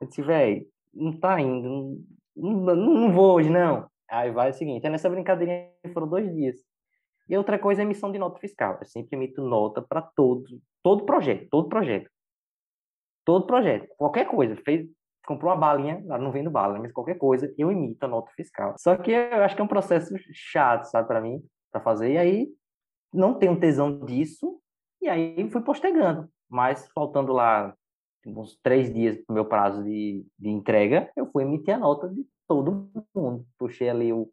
[0.00, 0.64] Eu disse, velho,
[0.94, 2.00] não tá indo,
[2.36, 3.90] não, não, não vou hoje não.
[4.08, 6.56] Aí vai o seguinte, é nessa brincadeirinha foram dois dias.
[7.28, 8.78] E outra coisa é emissão de nota fiscal.
[8.80, 10.44] Eu sempre emito nota para todo,
[10.84, 12.08] todo projeto, todo projeto.
[13.24, 14.54] Todo projeto, qualquer coisa.
[14.56, 14.86] Fez,
[15.26, 18.74] comprou uma balinha, não vendo bala, mas qualquer coisa, eu emito a nota fiscal.
[18.78, 22.12] Só que eu acho que é um processo chato, sabe, para mim, para fazer.
[22.12, 22.48] E aí
[23.12, 24.60] não tenho tesão disso,
[25.00, 26.28] e aí fui postergando.
[26.48, 27.74] Mas faltando lá
[28.26, 32.08] uns três dias para o meu prazo de, de entrega, eu fui emitir a nota
[32.08, 33.46] de todo mundo.
[33.58, 34.30] Puxei ali o,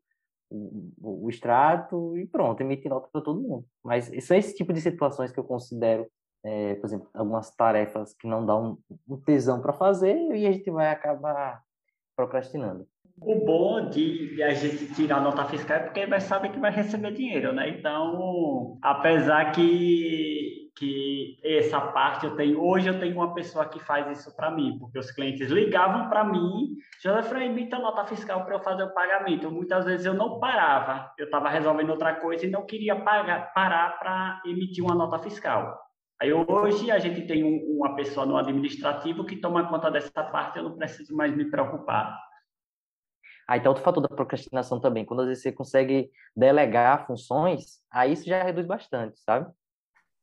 [0.49, 3.65] o, o extrato e pronto, emiti nota para todo mundo.
[3.83, 6.07] Mas são esse tipo de situações que eu considero,
[6.43, 8.77] é, por exemplo, algumas tarefas que não dão
[9.07, 11.61] um, tesão para fazer e a gente vai acabar
[12.15, 12.87] procrastinando.
[13.19, 16.71] O bom de, de, a gente tirar nota fiscal é porque vai saber que vai
[16.71, 17.69] receber dinheiro, né?
[17.69, 24.17] Então, apesar que, que essa parte eu tenho, hoje eu tenho uma pessoa que faz
[24.17, 28.55] isso para mim, porque os clientes ligavam para mim, José emita a nota fiscal para
[28.55, 29.51] eu fazer o pagamento.
[29.51, 33.99] Muitas vezes eu não parava, eu estava resolvendo outra coisa e não queria pagar, parar
[33.99, 35.90] para emitir uma nota fiscal.
[36.21, 40.59] Aí hoje a gente tem um, uma pessoa no administrativo que toma conta dessa parte,
[40.59, 42.15] eu não preciso mais me preocupar.
[43.47, 45.03] Aí tem outro fator da procrastinação também.
[45.03, 49.51] Quando às vezes você consegue delegar funções, aí isso já reduz bastante, sabe?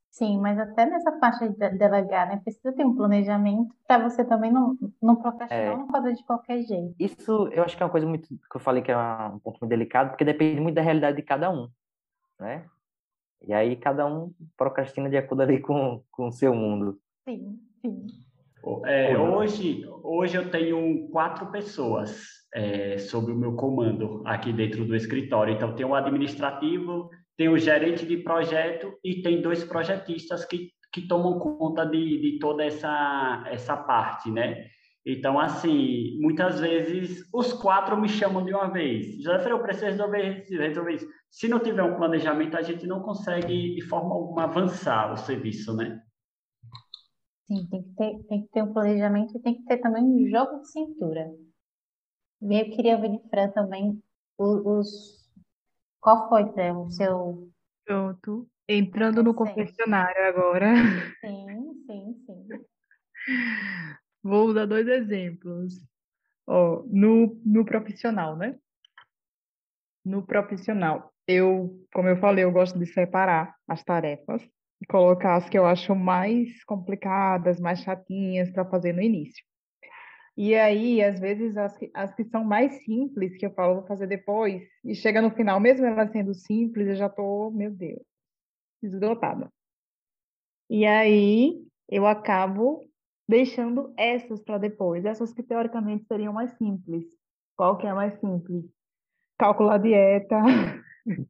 [0.09, 2.41] Sim, mas até nessa parte de delegar, né?
[2.45, 6.63] Precisa ter um planejamento para você também não, não procrastinar, é, não fazer de qualquer
[6.63, 6.95] jeito.
[6.99, 9.59] Isso eu acho que é uma coisa muito que eu falei que é um ponto
[9.61, 11.69] muito delicado, porque depende muito da realidade de cada um,
[12.39, 12.65] né?
[13.47, 16.99] E aí cada um procrastina de acordo ali com, com o seu mundo.
[17.29, 18.07] Sim, sim.
[18.85, 24.97] É, hoje, hoje eu tenho quatro pessoas é, sob o meu comando aqui dentro do
[24.97, 25.55] escritório.
[25.55, 31.07] Então, tem o administrativo, tem o gerente de projeto e tem dois projetistas que, que
[31.07, 34.67] tomam conta de, de toda essa, essa parte, né?
[35.07, 39.23] Então, assim, muitas vezes os quatro me chamam de uma vez.
[39.23, 41.09] Já falei, eu preciso resolver, resolver isso.
[41.31, 45.75] Se não tiver um planejamento, a gente não consegue, de forma alguma, avançar o serviço,
[45.77, 46.03] né?
[47.47, 50.29] Sim, tem que ter, tem que ter um planejamento e tem que ter também um
[50.29, 51.31] jogo de cintura.
[52.41, 54.03] Eu queria ver de Fran também
[54.39, 55.31] os, os...
[56.01, 57.51] Qual foi, Fran, o seu...
[57.85, 58.49] Pronto.
[58.69, 60.75] Entrando no confessionário agora.
[61.21, 62.49] Sim, sim, sim.
[64.23, 65.75] Vou dar dois exemplos.
[66.47, 68.59] Ó, no, no profissional, né?
[70.05, 74.43] No profissional, eu, como eu falei, eu gosto de separar as tarefas
[74.87, 79.45] colocar as que eu acho mais complicadas, mais chatinhas para fazer no início.
[80.37, 83.87] E aí, às vezes, as que, as que são mais simples, que eu falo, vou
[83.87, 88.03] fazer depois, e chega no final, mesmo elas sendo simples, eu já estou, meu Deus,
[88.81, 89.51] esgotada.
[90.71, 92.89] E aí, eu acabo
[93.29, 97.05] deixando essas para depois, essas que teoricamente seriam mais simples.
[97.57, 98.65] Qual que é mais simples?
[99.37, 100.37] Calcular a dieta.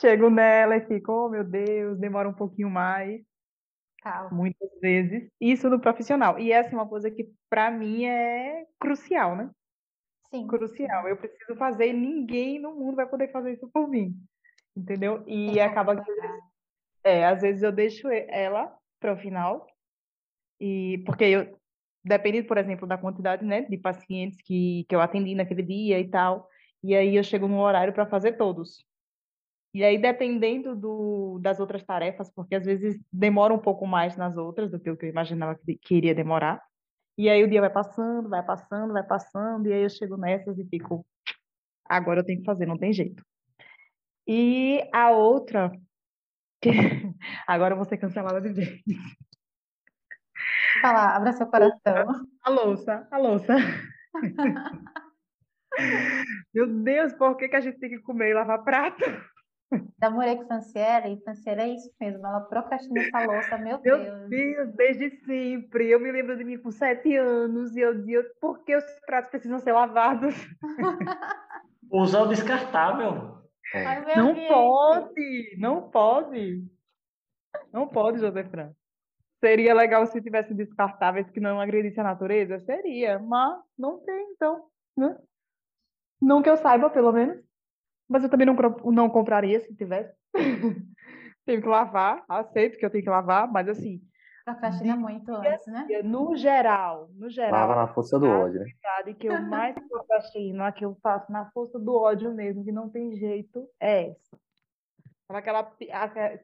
[0.00, 3.20] chego nela e fico, oh meu Deus, demora um pouquinho mais.
[4.02, 4.30] Calma.
[4.30, 5.30] Muitas vezes.
[5.40, 6.38] Isso no profissional.
[6.38, 9.50] E essa é uma coisa que, para mim, é crucial, né?
[10.30, 10.46] Sim.
[10.46, 11.08] Crucial.
[11.08, 14.14] Eu preciso fazer e ninguém no mundo vai poder fazer isso por mim.
[14.76, 15.22] Entendeu?
[15.26, 16.10] E é acaba que.
[17.02, 19.66] É, às vezes eu deixo ela para o final.
[20.58, 21.58] E porque eu,
[22.04, 26.08] dependendo, por exemplo, da quantidade né, de pacientes que, que eu atendi naquele dia e
[26.08, 26.48] tal.
[26.82, 28.84] E aí eu chego no horário para fazer todos.
[29.72, 34.36] E aí, dependendo do, das outras tarefas, porque às vezes demora um pouco mais nas
[34.36, 36.60] outras do que eu imaginava que, que iria demorar.
[37.16, 40.58] E aí o dia vai passando, vai passando, vai passando, e aí eu chego nessas
[40.58, 41.06] e fico,
[41.84, 43.22] agora eu tenho que fazer, não tem jeito.
[44.26, 45.70] E a outra,
[46.60, 46.70] que
[47.46, 48.82] agora eu vou ser cancelada de vez.
[50.80, 52.26] Fala, abra seu coração.
[52.42, 53.54] A louça, a louça.
[56.54, 59.04] Meu Deus, por que, que a gente tem que comer e lavar prato?
[60.00, 64.28] Namorei com Franciela e Franciela é isso mesmo, ela procrastina essa louça, meu, meu Deus.
[64.28, 65.90] Deus, desde sempre.
[65.90, 69.30] Eu me lembro de mim com sete anos e eu dizia, por que os pratos
[69.30, 70.34] precisam ser lavados?
[71.90, 73.38] Usa o descartável.
[73.72, 74.16] É.
[74.16, 76.64] Não pode, não pode.
[77.72, 78.72] Não pode, José Fran.
[79.38, 82.58] Seria legal se tivesse descartáveis que não agredissem a natureza?
[82.60, 84.66] Seria, mas não tem, então.
[84.96, 85.16] Né?
[86.20, 87.42] Não que eu saiba, pelo menos.
[88.08, 88.54] Mas eu também não,
[88.92, 90.14] não compraria se tivesse.
[91.46, 94.00] tenho que lavar, aceito que eu tenho que lavar, mas assim,
[94.44, 95.86] Procrastina muito antes, né?
[96.02, 99.14] No geral, no geral, Lava na força do a ódio, né?
[99.14, 102.88] que eu mais procrastino, a que eu faço na força do ódio mesmo, que não
[102.88, 104.38] tem jeito, é essa.
[105.28, 105.70] Aquela,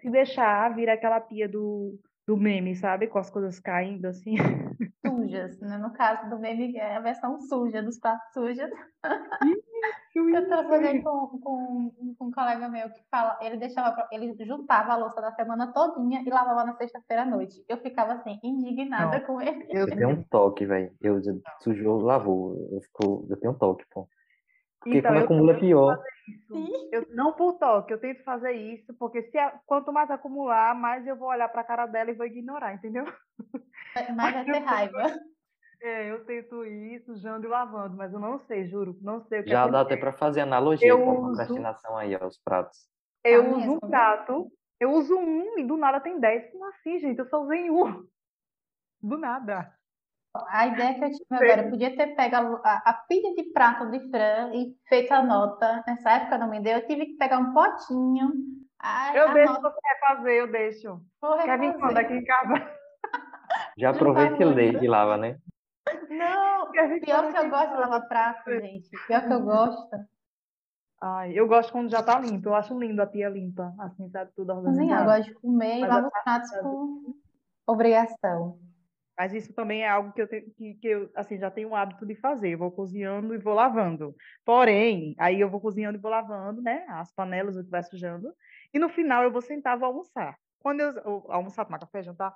[0.01, 3.09] se deixar, vira aquela pia do, do meme, sabe?
[3.09, 4.37] Com as coisas caindo assim.
[5.17, 5.79] Sujas, né?
[5.79, 8.71] No caso do meme, é a versão suja, dos pratos sujos.
[10.17, 14.97] Eu trabalhei com, com, com um colega meu que fala, ele deixava, ele juntava a
[14.97, 17.63] louça da semana todinha e lavava na sexta-feira à noite.
[17.69, 19.67] Eu ficava assim, indignada com ele.
[19.71, 20.91] Eu tenho um toque, velho.
[21.03, 21.21] Eu
[21.61, 22.57] sujou, lavou.
[22.73, 24.09] Eu, fico, eu tenho um toque, pô.
[24.81, 26.03] Porque Então, quando acumula é pior.
[26.93, 31.07] Eu, não por toque, eu tento fazer isso, porque se a- quanto mais acumular, mais
[31.07, 33.05] eu vou olhar para a cara dela e vou ignorar, entendeu?
[34.15, 35.19] Mas vai ter raiva.
[35.83, 39.45] É, eu tento ir sujando e lavando, mas eu não sei, juro, não sei o
[39.45, 42.89] que Já dá até pra fazer analogia Eu com a uso- procrastinação aí, aos pratos.
[43.23, 46.51] Eu Tá uso um prato, eu uso um e do nada tem dez.
[46.51, 47.19] Como assim, gente?
[47.19, 48.07] Eu só usei um.
[49.03, 49.71] Do nada.
[50.49, 53.45] A ideia que eu tive agora, eu podia ter pego a, a, a pilha de
[53.53, 55.83] prato de Fran e feito a nota.
[55.87, 58.33] Nessa época não me deu, eu tive que pegar um potinho.
[58.79, 61.01] Ai, Eu a deixo nota, você refazer, eu deixo.
[61.21, 62.76] vou Quer vir quando aqui em casa?
[63.77, 65.39] Já aproveita e lê e lava, né?
[66.09, 68.91] Não, pior que eu gosto de lavar prato, gente.
[69.07, 69.89] Pior que eu gosto.
[71.01, 72.49] Ai, eu gosto quando já tá limpo.
[72.49, 74.33] Eu acho lindo a pia limpa, assim, sabe?
[74.35, 75.05] Tudo Cozinhar, eu organizado.
[75.05, 77.17] gosto de comer e a os pratos por
[77.67, 78.59] obrigação.
[79.19, 81.75] Mas isso também é algo que eu, tenho, que, que eu assim, já tenho o
[81.75, 82.51] hábito de fazer.
[82.51, 84.15] Eu vou cozinhando e vou lavando.
[84.45, 86.85] Porém, aí eu vou cozinhando e vou lavando, né?
[86.89, 88.33] As panelas, o que vai sujando.
[88.73, 90.37] E no final eu vou sentar, vou almoçar.
[90.61, 92.35] Quando eu, eu almoçar, tomar café, jantar.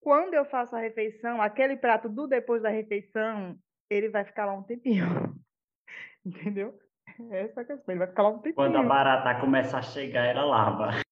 [0.00, 3.56] Quando eu faço a refeição, aquele prato do depois da refeição,
[3.90, 5.06] ele vai ficar lá um tempinho.
[6.24, 6.78] Entendeu?
[7.30, 7.92] Essa é a questão.
[7.94, 8.54] Ele vai ficar lá um tempinho.
[8.54, 10.90] Quando a barata começa a chegar, ela lava.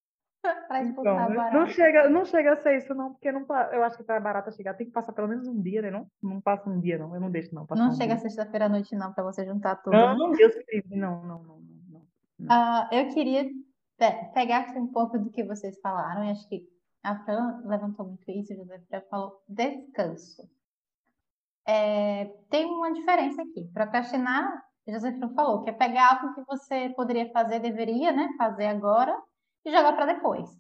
[0.68, 3.96] Para Então, expulsar não chega, não chega a ser isso, não, porque não, eu acho
[3.96, 5.90] que para barata chegar tem que passar pelo menos um dia, né?
[5.90, 7.14] Não, não passa um dia, não.
[7.14, 7.64] Eu não deixo, não.
[7.64, 9.92] Passar Não um chega sexta-feira à noite, não, para você juntar tudo.
[9.96, 10.14] né?
[10.14, 10.96] Não, Deus livre.
[10.98, 11.58] Não, não, não,
[11.88, 12.02] não,
[12.38, 12.46] não.
[12.50, 13.44] Ah, eu queria
[13.96, 16.68] pe- pegar aqui um pouco do que vocês falaram, e acho que
[17.04, 20.48] a Fran levantou muito isso, José Fran falou descanso.
[21.66, 23.70] É, tem uma diferença aqui.
[23.72, 29.16] Procrastinar, José falou, que é pegar algo que você poderia fazer, deveria, né, fazer agora
[29.64, 30.50] e jogar para depois.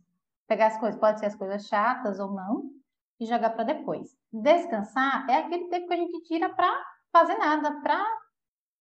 [0.46, 2.70] Pegar as coisas, pode ser as coisas chatas ou não,
[3.18, 4.14] e jogar para depois.
[4.30, 7.98] Descansar é aquele tempo que a gente tira para fazer nada, para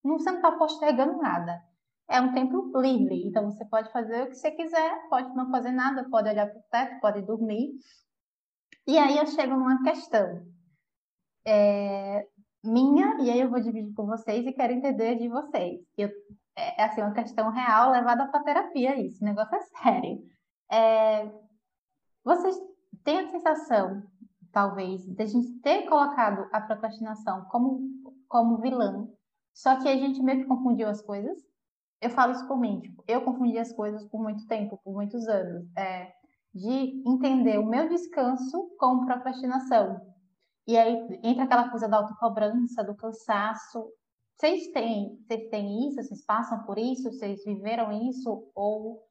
[0.04, 1.62] não não está postergando nada.
[2.08, 5.72] É um tempo livre, então você pode fazer o que você quiser, pode não fazer
[5.72, 7.72] nada, pode olhar para o teto, pode dormir.
[8.86, 10.46] E aí eu chego numa questão
[11.46, 12.26] é,
[12.62, 15.80] minha, e aí eu vou dividir com vocês e quero entender de vocês.
[15.96, 16.08] Eu,
[16.56, 20.22] é é, assim, uma questão real levada para terapia, isso, o negócio é sério.
[20.70, 21.32] É,
[22.24, 22.56] vocês
[23.02, 24.02] têm a sensação,
[24.52, 27.80] talvez, de a gente ter colocado a procrastinação como,
[28.28, 29.08] como vilã,
[29.52, 31.38] só que a gente meio que confundiu as coisas?
[32.04, 35.26] Eu falo isso por mim, tipo, eu confundi as coisas por muito tempo, por muitos
[35.26, 36.12] anos, é,
[36.54, 40.02] de entender o meu descanso com procrastinação.
[40.68, 43.90] E aí entra aquela coisa da autocobrança, do cansaço.
[44.36, 46.02] Vocês têm, vocês têm isso?
[46.02, 47.10] Vocês passam por isso?
[47.10, 48.50] Vocês viveram isso?
[48.54, 49.02] Ou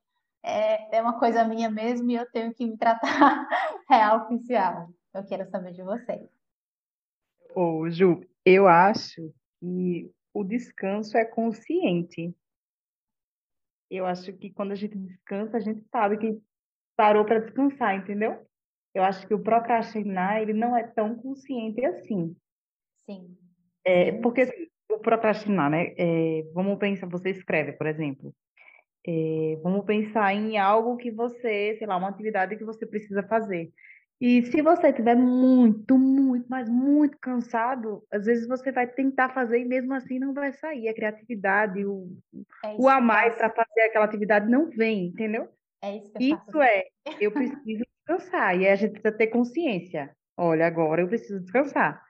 [0.44, 3.48] é, é uma coisa minha mesmo e eu tenho que me tratar
[3.90, 4.88] real oficial?
[5.12, 6.30] Eu quero saber de vocês.
[7.56, 12.36] Ô, Ju, eu acho que o descanso é consciente.
[13.96, 16.42] Eu acho que quando a gente descansa, a gente sabe que
[16.96, 18.46] parou para descansar, entendeu?
[18.94, 22.36] Eu acho que o procrastinar, ele não é tão consciente assim.
[23.06, 23.38] Sim.
[23.86, 25.94] É, porque assim, o procrastinar, né?
[25.98, 28.34] é, vamos pensar, você escreve, por exemplo.
[29.06, 33.72] É, vamos pensar em algo que você, sei lá, uma atividade que você precisa fazer.
[34.26, 39.60] E se você estiver muito, muito, mas muito cansado, às vezes você vai tentar fazer
[39.60, 40.88] e mesmo assim não vai sair.
[40.88, 42.08] A criatividade, o,
[42.64, 43.54] É o a mais faço.
[43.54, 45.50] para fazer aquela atividade não vem, entendeu?
[45.82, 46.50] É isso que eu faço.
[46.52, 46.84] Isso é,
[47.20, 48.58] eu preciso descansar.
[48.58, 50.16] E a gente precisa ter consciência.
[50.38, 52.02] Olha, agora eu preciso descansar.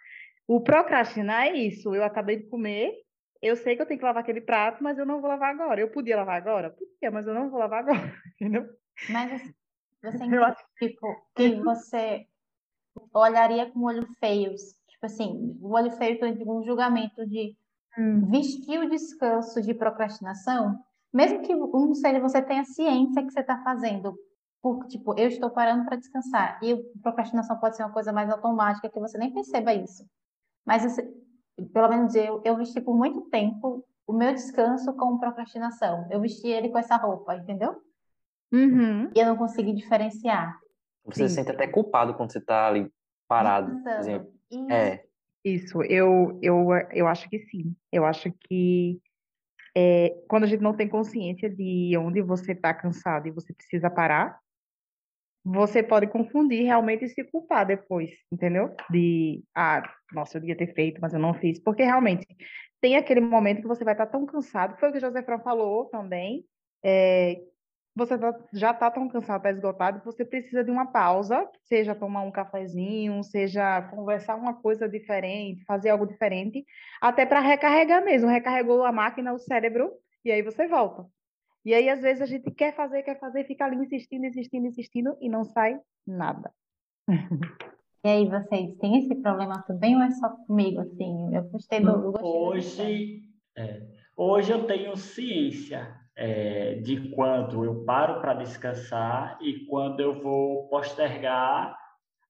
[0.47, 1.95] O procrastinar é isso.
[1.95, 2.93] Eu acabei de comer,
[3.41, 5.81] eu sei que eu tenho que lavar aquele prato, mas eu não vou lavar agora.
[5.81, 6.69] Eu podia lavar agora?
[6.69, 8.67] Podia, mas eu não vou lavar agora, entendeu?
[9.09, 9.53] Mas assim,
[10.11, 12.25] você entende, tipo, que você
[13.13, 17.55] olharia com olho feios, tipo assim, o olho feio digo um julgamento de
[18.29, 20.79] vestir o descanso de procrastinação,
[21.13, 24.15] mesmo que um seja você tenha ciência que você está fazendo,
[24.61, 28.89] por, tipo, eu estou parando para descansar, e procrastinação pode ser uma coisa mais automática
[28.89, 30.05] que você nem perceba isso.
[30.65, 31.11] Mas você-
[31.73, 36.07] pelo menos eu, eu vesti por muito tempo o meu descanso com procrastinação.
[36.11, 37.81] Eu vesti ele com essa roupa, entendeu?
[38.53, 39.09] Uhum.
[39.15, 40.59] E eu não consegui diferenciar.
[41.05, 41.35] Você se Sim.
[41.35, 42.89] sente até culpado quando você tá ali
[43.27, 43.81] parado.
[43.81, 44.33] Por exemplo.
[44.69, 45.03] É.
[45.43, 47.75] Isso, eu, eu, eu acho que sim.
[47.91, 49.01] Eu acho que
[49.75, 53.89] é, quando a gente não tem consciência de onde você está cansado e você precisa
[53.89, 54.39] parar,
[55.43, 58.73] você pode confundir realmente e se culpar depois, entendeu?
[58.89, 59.83] De, ah,
[60.13, 61.59] nossa, eu devia ter feito, mas eu não fiz.
[61.59, 62.25] Porque realmente
[62.79, 65.21] tem aquele momento que você vai estar tá tão cansado, foi o que o José
[65.23, 66.45] Fran falou também,
[66.81, 67.41] é,
[67.95, 72.21] você tá, já está tão cansado, está esgotado, você precisa de uma pausa, seja tomar
[72.21, 76.65] um cafezinho, seja conversar uma coisa diferente, fazer algo diferente,
[76.99, 78.29] até para recarregar mesmo.
[78.29, 79.91] Recarregou a máquina, o cérebro,
[80.25, 81.05] e aí você volta.
[81.63, 85.15] E aí, às vezes, a gente quer fazer, quer fazer, fica ali insistindo, insistindo, insistindo,
[85.21, 86.51] e não sai nada.
[88.05, 91.33] E aí, vocês têm esse problema também ou é só comigo, assim?
[91.33, 91.89] Eu gostei do...
[91.89, 93.21] Eu gostei hoje,
[93.57, 93.81] é,
[94.17, 100.67] hoje eu tenho ciência é, de quando eu paro para descansar e quando eu vou
[100.69, 101.77] postergar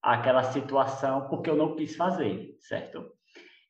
[0.02, 3.04] aquela situação porque eu não quis fazer, certo?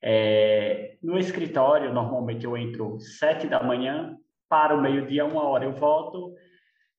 [0.03, 4.17] É, no escritório, normalmente eu entro sete da manhã,
[4.49, 6.35] para o meio-dia, uma hora eu volto,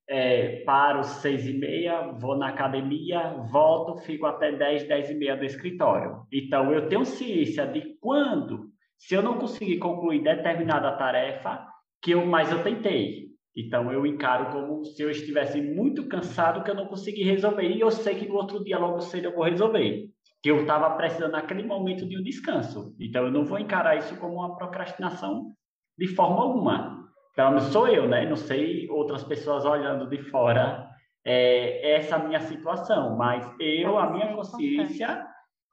[0.07, 5.36] é, paro seis e meia, vou na academia, volto, fico até dez, dez e meia
[5.36, 6.26] do escritório.
[6.32, 11.66] Então, eu tenho ciência de quando, se eu não conseguir concluir determinada tarefa,
[12.06, 13.26] que eu, mas eu tentei.
[13.58, 17.80] Então eu encaro como se eu estivesse muito cansado que eu não consegui resolver e
[17.80, 20.06] eu sei que no outro dia logo cedo eu vou resolver.
[20.43, 22.95] Que eu estava precisando naquele momento de um descanso.
[22.99, 25.51] Então eu não vou encarar isso como uma procrastinação
[25.97, 27.10] de forma alguma.
[27.36, 28.30] Pelo menos sou eu, né?
[28.30, 30.88] Não sei outras pessoas olhando de fora
[31.26, 35.26] é, essa minha situação, mas eu, a minha consciência,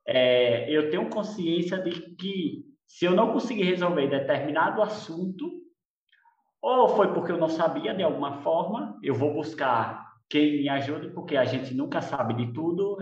[0.09, 5.62] é, eu tenho consciência de que se eu não conseguir resolver determinado assunto,
[6.63, 11.11] ou foi porque eu não sabia de alguma forma, eu vou buscar quem me ajude,
[11.11, 12.97] porque a gente nunca sabe de tudo.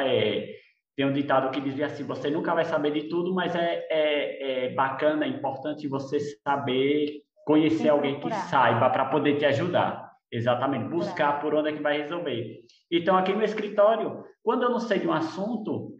[0.00, 0.48] É,
[0.96, 4.66] tem um ditado que dizia assim: você nunca vai saber de tudo, mas é, é,
[4.66, 10.10] é bacana, é importante você saber conhecer alguém que saiba para poder te ajudar.
[10.30, 12.60] Exatamente, buscar por onde é que vai resolver.
[12.90, 15.94] Então, aqui no escritório, quando eu não sei de um assunto,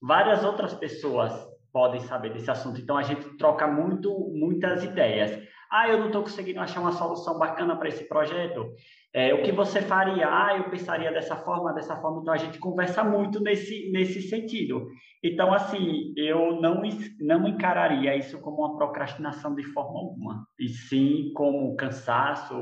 [0.00, 1.32] várias outras pessoas
[1.72, 2.80] podem saber desse assunto.
[2.80, 5.36] Então, a gente troca muito, muitas ideias.
[5.72, 8.74] Ah, eu não estou conseguindo achar uma solução bacana para esse projeto.
[9.14, 10.28] É, o que você faria?
[10.28, 12.20] Ah, eu pensaria dessa forma, dessa forma.
[12.20, 14.86] Então, a gente conversa muito nesse, nesse sentido.
[15.24, 16.82] Então, assim, eu não,
[17.20, 20.46] não encararia isso como uma procrastinação de forma alguma.
[20.60, 22.54] E sim como cansaço.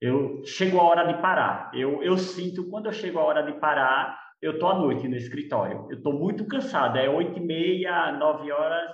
[0.00, 1.70] Eu chego a hora de parar.
[1.74, 5.16] Eu, eu sinto, quando eu chego a hora de parar, eu estou à noite no
[5.16, 5.86] escritório.
[5.90, 6.96] Eu estou muito cansado.
[6.96, 8.90] É oito e meia, nove horas,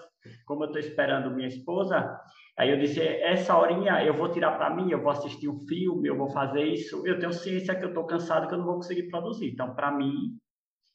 [0.47, 2.19] como eu estou esperando minha esposa.
[2.59, 6.09] Aí eu disse, essa horinha eu vou tirar para mim, eu vou assistir um filme,
[6.09, 7.07] eu vou fazer isso.
[7.07, 9.51] Eu tenho ciência que eu estou cansado, que eu não vou conseguir produzir.
[9.53, 10.37] Então, para mim,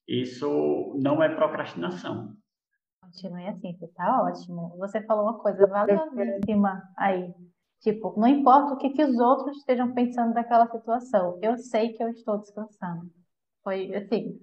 [0.08, 2.34] isso não é procrastinação.
[3.01, 4.76] Continue assim, você está ótimo.
[4.78, 7.34] Você falou uma coisa valiosíssima aí.
[7.82, 12.03] Tipo, não importa o que, que os outros estejam pensando daquela situação, eu sei que
[12.03, 13.12] eu estou descansando.
[13.64, 14.39] Foi assim,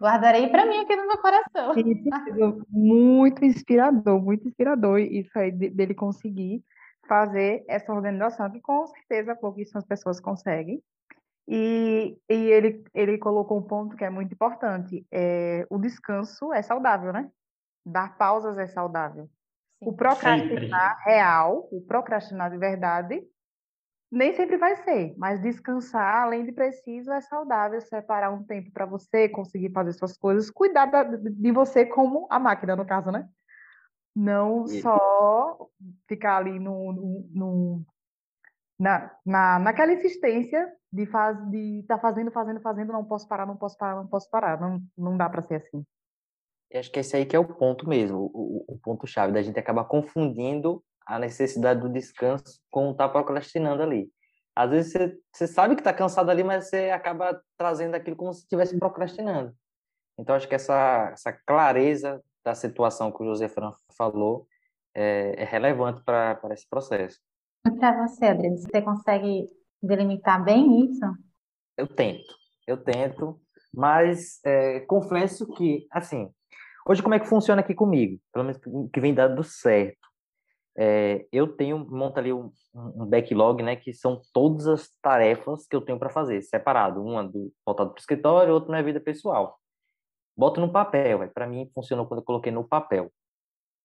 [0.00, 1.74] Guardarei para mim aqui no meu coração.
[2.70, 6.64] muito inspirador, muito inspirador isso aí dele conseguir
[7.06, 10.82] fazer essa organização, que com certeza pouquíssimas pessoas conseguem.
[11.46, 16.62] E, e ele, ele colocou um ponto que é muito importante: é, o descanso é
[16.62, 17.28] saudável, né?
[17.84, 19.28] Dar pausas é saudável.
[19.78, 19.88] Sim.
[19.88, 21.12] O procrastinar Sempre.
[21.12, 23.22] real, o procrastinar de verdade,
[24.10, 28.84] nem sempre vai ser, mas descansar, além de preciso, é saudável separar um tempo para
[28.84, 33.28] você conseguir fazer suas coisas, cuidar da, de você como a máquina, no caso, né?
[34.14, 34.80] Não e...
[34.82, 35.68] só
[36.08, 37.86] ficar ali no, no, no,
[38.78, 43.56] na, na, naquela insistência de estar de tá fazendo, fazendo, fazendo, não posso parar, não
[43.56, 44.60] posso parar, não posso parar.
[44.60, 45.84] Não, não dá para ser assim.
[46.68, 49.58] Eu acho que esse aí que é o ponto mesmo, o, o ponto-chave, da gente
[49.58, 54.08] acabar confundindo a necessidade do descanso com estar tá procrastinando ali.
[54.54, 58.32] Às vezes você, você sabe que está cansado ali, mas você acaba trazendo aquilo como
[58.32, 59.52] se estivesse procrastinando.
[60.16, 64.46] Então, acho que essa, essa clareza da situação que o José Fran falou
[64.94, 67.18] é, é relevante para esse processo.
[67.66, 69.48] E para você, Adriano, você consegue
[69.82, 71.04] delimitar bem isso?
[71.76, 72.34] Eu tento,
[72.68, 73.40] eu tento,
[73.74, 76.30] mas é, confesso que, assim,
[76.86, 78.20] hoje como é que funciona aqui comigo?
[78.32, 78.60] Pelo menos
[78.92, 80.09] que vem dando certo
[80.78, 85.74] é, eu tenho, monto ali um, um, backlog, né, que são todas as tarefas que
[85.74, 89.58] eu tenho para fazer, separado, uma do, voltado para o escritório, outra na vida pessoal.
[90.36, 93.12] Boto no papel, para mim funcionou quando eu coloquei no papel.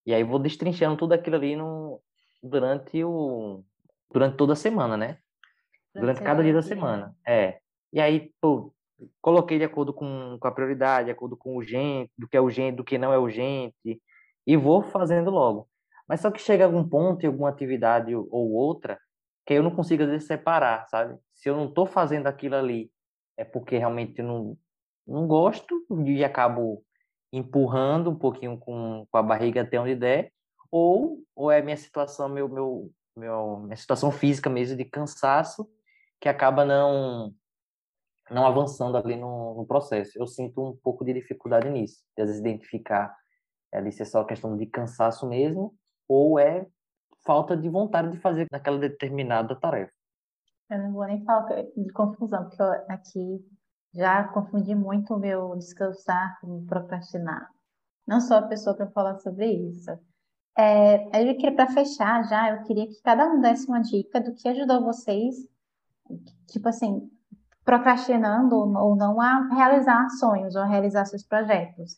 [0.05, 1.99] E aí vou destrinchando tudo aquilo ali no,
[2.41, 3.63] durante o
[4.11, 5.17] durante toda a semana, né?
[5.93, 7.15] Durante, durante cada dia da semana.
[7.27, 7.59] É.
[7.91, 8.73] E aí, pô,
[9.21, 12.41] coloquei de acordo com, com a prioridade, de acordo com o urgente, do que é
[12.41, 14.01] urgente, do que não é urgente,
[14.45, 15.67] e vou fazendo logo.
[16.07, 18.99] Mas só que chega algum ponto em alguma atividade ou outra
[19.45, 21.17] que eu não consigo às vezes separar, sabe?
[21.33, 22.91] Se eu não estou fazendo aquilo ali,
[23.37, 24.57] é porque realmente não,
[25.07, 26.83] não gosto e acabo
[27.31, 30.31] empurrando um pouquinho com, com a barriga até onde der,
[30.71, 35.69] ou, ou é minha situação, meu, meu, meu, minha situação física mesmo de cansaço,
[36.19, 37.33] que acaba não
[38.31, 40.17] não avançando ali no, no processo.
[40.17, 43.15] Eu sinto um pouco de dificuldade nisso, de às vezes identificar
[43.71, 45.75] ali se é só questão de cansaço mesmo,
[46.07, 46.67] ou é
[47.25, 49.91] falta de vontade de fazer naquela determinada tarefa.
[50.69, 51.45] Eu não vou nem falar
[51.75, 53.45] de confusão, porque eu aqui
[53.93, 57.49] já confundi muito o meu descansar com procrastinar.
[58.07, 59.91] Não sou a pessoa para falar sobre isso.
[60.57, 64.33] É, eu queria, para fechar já, eu queria que cada um desse uma dica do
[64.33, 65.35] que ajudou vocês,
[66.47, 67.09] tipo assim,
[67.63, 71.97] procrastinando ou não a realizar sonhos ou a realizar seus projetos.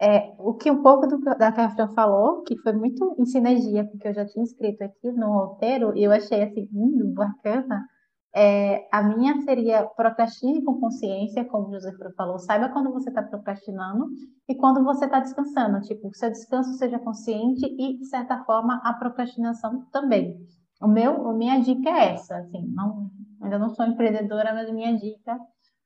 [0.00, 3.26] É, o que um pouco do, da que a Fran falou, que foi muito em
[3.26, 6.68] sinergia com o que eu já tinha escrito aqui no roteiro, e eu achei assim,
[6.72, 7.84] lindo, bacana,
[8.32, 13.22] é, a minha seria procrastine com consciência, como o José falou, saiba quando você está
[13.22, 14.06] procrastinando
[14.48, 15.80] e quando você está descansando.
[15.80, 20.36] Tipo, o seu descanso seja consciente e, de certa forma, a procrastinação também.
[20.80, 23.10] O meu, a minha dica é essa, assim, não,
[23.42, 25.36] ainda não sou empreendedora, mas minha dica,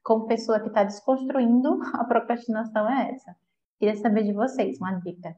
[0.02, 3.34] como pessoa que está desconstruindo a procrastinação é essa
[3.82, 5.36] Queria saber de vocês uma dica.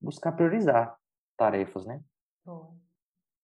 [0.00, 0.96] Buscar priorizar
[1.36, 2.00] tarefas, né?
[2.42, 2.74] Boa.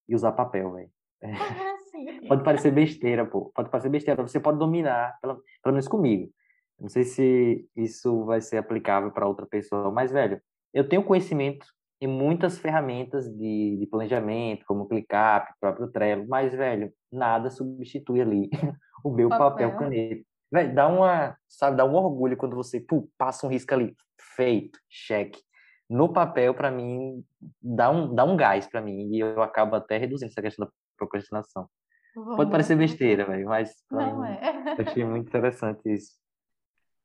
[0.09, 0.91] E usar papel, velho.
[2.27, 3.53] pode parecer besteira, pô.
[3.55, 4.23] Pode parecer besteira.
[4.23, 6.33] Você pode dominar, pelo, pelo menos comigo.
[6.81, 10.41] Não sei se isso vai ser aplicável para outra pessoa, mas, velho,
[10.73, 11.67] eu tenho conhecimento
[12.01, 18.23] em muitas ferramentas de, de planejamento, como o ClickUp, próprio Trello, mas, velho, nada substitui
[18.23, 18.49] ali
[19.05, 20.32] o meu papel, papel caneta.
[20.53, 23.97] Véio, dá uma, sabe, dá um orgulho quando você pô, passa um risco ali,
[24.37, 25.41] feito, cheque.
[25.89, 27.25] No papel, para mim,
[27.61, 30.73] dá um, dá um gás para mim e eu acabo até reduzindo essa questão da
[30.97, 31.67] procrastinação.
[32.15, 34.75] Pode parecer besteira, velho, mas Não mim, é.
[34.79, 36.19] eu achei muito interessante isso.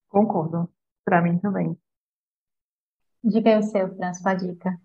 [0.09, 0.69] Concordo.
[1.05, 1.77] Para mim também.
[3.23, 4.77] Diga aí o seu, Fran, sua dica.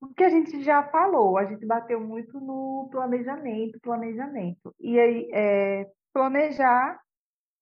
[0.00, 4.74] O que a gente já falou, a gente bateu muito no planejamento, planejamento.
[4.80, 6.98] E aí, é, planejar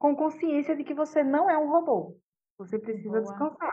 [0.04, 2.14] com consciência de que você não é um robô.
[2.58, 3.22] Você precisa Boa.
[3.22, 3.72] descansar.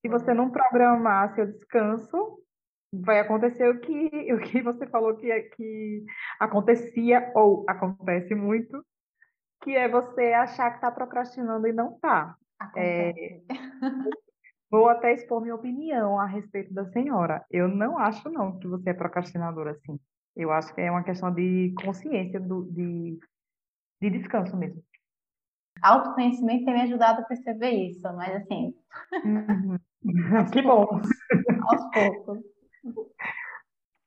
[0.00, 2.42] Se você não programar seu descanso,
[2.90, 3.92] vai acontecer o que,
[4.32, 6.02] o que você falou que, é, que
[6.40, 8.82] acontecia ou acontece muito,
[9.62, 12.34] que é você achar que está procrastinando e não está.
[12.74, 13.42] É,
[14.70, 17.44] vou até expor minha opinião a respeito da senhora.
[17.50, 20.00] Eu não acho não que você é procrastinadora assim.
[20.34, 23.18] Eu acho que é uma questão de consciência do, de
[24.00, 24.82] de descanso mesmo.
[25.82, 28.74] Autoconhecimento tem me ajudado a perceber isso, mas assim.
[29.24, 29.78] Uhum.
[30.52, 30.86] que bom!
[31.62, 32.38] Aos poucos.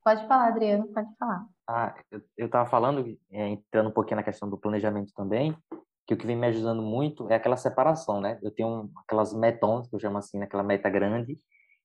[0.04, 1.46] Pode falar, Adriano, pode falar.
[1.68, 1.96] Ah,
[2.38, 5.56] eu estava falando, é, entrando um pouquinho na questão do planejamento também,
[6.08, 8.39] que o que vem me ajudando muito é aquela separação, né?
[8.42, 11.38] Eu tenho um, aquelas metons, que eu chamo assim, aquela meta grande,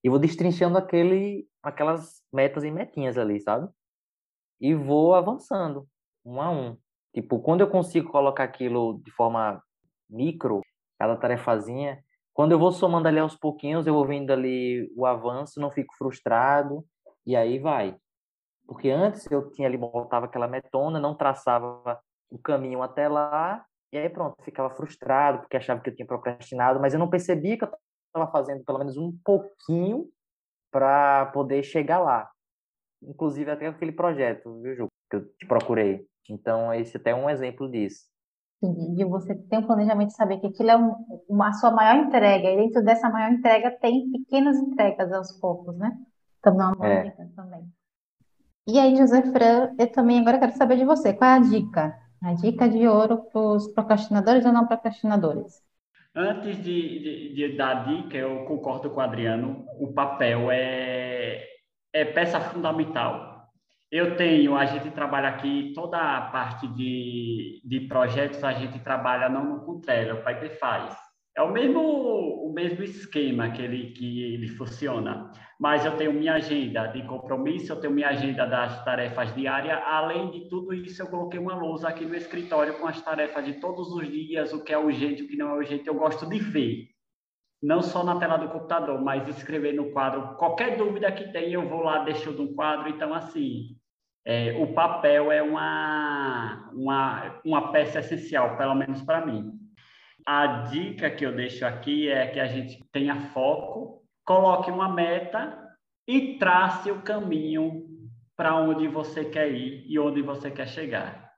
[0.03, 3.69] e vou destrinchando aquele, aquelas metas em metinhas ali, sabe?
[4.61, 5.87] E vou avançando,
[6.25, 6.77] um a um.
[7.17, 9.63] Tipo, quando eu consigo colocar aquilo de forma
[10.07, 10.61] micro,
[10.99, 12.05] cada tarefazinha,
[12.35, 15.95] quando eu vou somando ali aos pouquinhos, eu vou vendo ali o avanço, não fico
[15.97, 16.85] frustrado,
[17.25, 17.97] e aí vai.
[18.67, 21.99] Porque antes eu tinha ali, botava aquela metona, não traçava
[22.29, 26.79] o caminho até lá, e aí pronto, ficava frustrado, porque achava que eu tinha procrastinado,
[26.79, 27.71] mas eu não percebia que eu
[28.09, 30.07] estava fazendo pelo menos um pouquinho
[30.71, 32.31] para poder chegar lá.
[33.03, 36.07] Inclusive até aquele projeto, viu, Ju, que eu te procurei.
[36.33, 38.05] Então, esse até é um exemplo disso.
[38.63, 40.95] De você ter um planejamento de saber que aquilo é um,
[41.29, 45.77] uma, a sua maior entrega, e dentro dessa maior entrega tem pequenas entregas aos poucos,
[45.77, 45.93] né?
[46.39, 47.03] Então, é uma é.
[47.05, 47.71] dica também.
[48.67, 51.13] E aí, José Fran, eu também agora quero saber de você.
[51.13, 51.97] Qual é a dica?
[52.23, 55.63] A dica de ouro para os procrastinadores ou não procrastinadores?
[56.15, 59.67] Antes de, de, de, dar a dica, eu concordo com o Adriano.
[59.79, 61.45] O papel é,
[61.93, 63.36] é peça fundamental
[63.97, 69.29] eu tenho, a gente trabalha aqui, toda a parte de, de projetos, a gente trabalha
[69.29, 70.97] não no Contrelo, o Piper faz.
[71.37, 75.31] É o mesmo, o mesmo esquema que ele, que ele funciona,
[75.61, 80.31] mas eu tenho minha agenda de compromisso, eu tenho minha agenda das tarefas diárias, além
[80.31, 83.93] de tudo isso, eu coloquei uma lousa aqui no escritório com as tarefas de todos
[83.93, 86.89] os dias, o que é urgente, o que não é urgente, eu gosto de ver.
[87.63, 90.37] Não só na tela do computador, mas escrever no quadro.
[90.37, 92.89] Qualquer dúvida que tenha, eu vou lá, deixo no quadro.
[92.89, 93.77] Então, assim,
[94.27, 99.53] é, o papel é uma, uma, uma peça essencial, pelo menos para mim.
[100.27, 105.57] A dica que eu deixo aqui é que a gente tenha foco, coloque uma meta
[106.09, 107.87] e trace o caminho
[108.37, 111.31] para onde você quer ir e onde você quer chegar.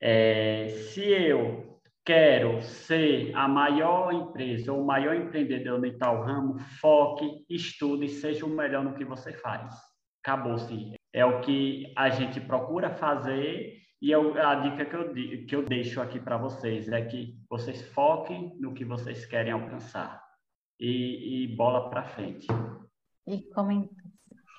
[0.00, 6.58] É, se eu quero ser a maior empresa ou o maior empreendedor em tal ramo,
[6.80, 9.72] foque, estude, seja o melhor no que você faz.
[10.20, 10.97] Acabou-se.
[11.18, 15.12] É o que a gente procura fazer e eu, a dica que eu,
[15.46, 20.24] que eu deixo aqui para vocês é que vocês foquem no que vocês querem alcançar
[20.78, 22.46] e, e bola para frente.
[23.26, 23.90] E como,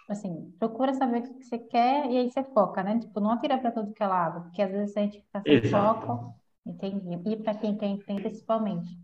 [0.10, 3.00] assim, procura saber o que você quer e aí você foca, né?
[3.00, 5.54] Tipo, não atira para todo que é lado, porque às vezes a gente fica sem
[5.54, 6.06] Exato.
[6.06, 6.36] foco,
[6.66, 7.22] entendi.
[7.26, 9.00] E para quem tem principalmente.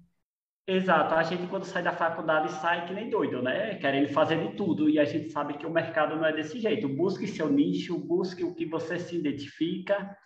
[0.67, 3.75] Exato, a gente quando sai da faculdade sai que nem doido, né?
[3.75, 6.89] Querendo fazer de tudo e a gente sabe que o mercado não é desse jeito.
[6.89, 10.17] Busque seu nicho, busque o que você se identifica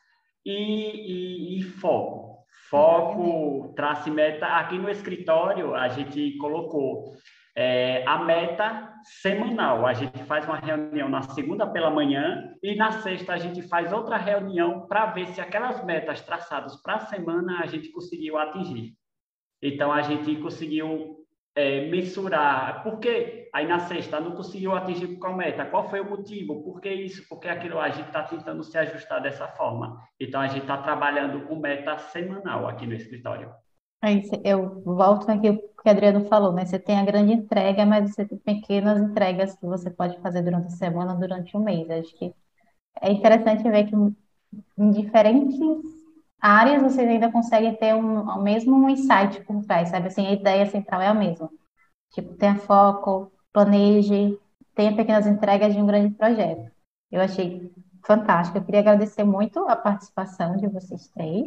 [0.45, 2.45] e, e, e foco.
[2.69, 4.45] Foco, trace meta.
[4.45, 7.15] Aqui no escritório a gente colocou
[7.53, 9.85] é, a meta semanal.
[9.85, 13.91] A gente faz uma reunião na segunda pela manhã e na sexta a gente faz
[13.91, 18.93] outra reunião para ver se aquelas metas traçadas para a semana a gente conseguiu atingir.
[19.61, 21.19] Então a gente conseguiu
[21.55, 22.83] é, mensurar.
[22.83, 25.65] Por que aí na sexta não conseguiu atingir qual meta?
[25.65, 26.63] Qual foi o motivo?
[26.63, 27.27] Por que isso?
[27.27, 27.79] Por que aquilo?
[27.79, 29.97] A gente está tentando se ajustar dessa forma.
[30.19, 33.51] Então a gente está trabalhando com meta semanal aqui no escritório.
[34.01, 36.65] Aí eu volto aqui o que o Adriano falou, né?
[36.65, 40.67] Você tem a grande entrega, mas você tem pequenas entregas que você pode fazer durante
[40.67, 41.89] a semana, durante o mês.
[41.89, 42.33] Acho que
[43.01, 45.59] é interessante ver que em diferentes
[46.41, 50.07] áreas vocês ainda conseguem ter um, mesmo insight por trás, sabe?
[50.07, 51.49] Assim, a ideia central é a mesma.
[52.11, 54.37] Tipo, tenha foco, planeje,
[54.75, 56.71] tenha pequenas entregas de um grande projeto.
[57.11, 57.71] Eu achei
[58.05, 58.57] fantástico.
[58.57, 61.45] Eu queria agradecer muito a participação de vocês três.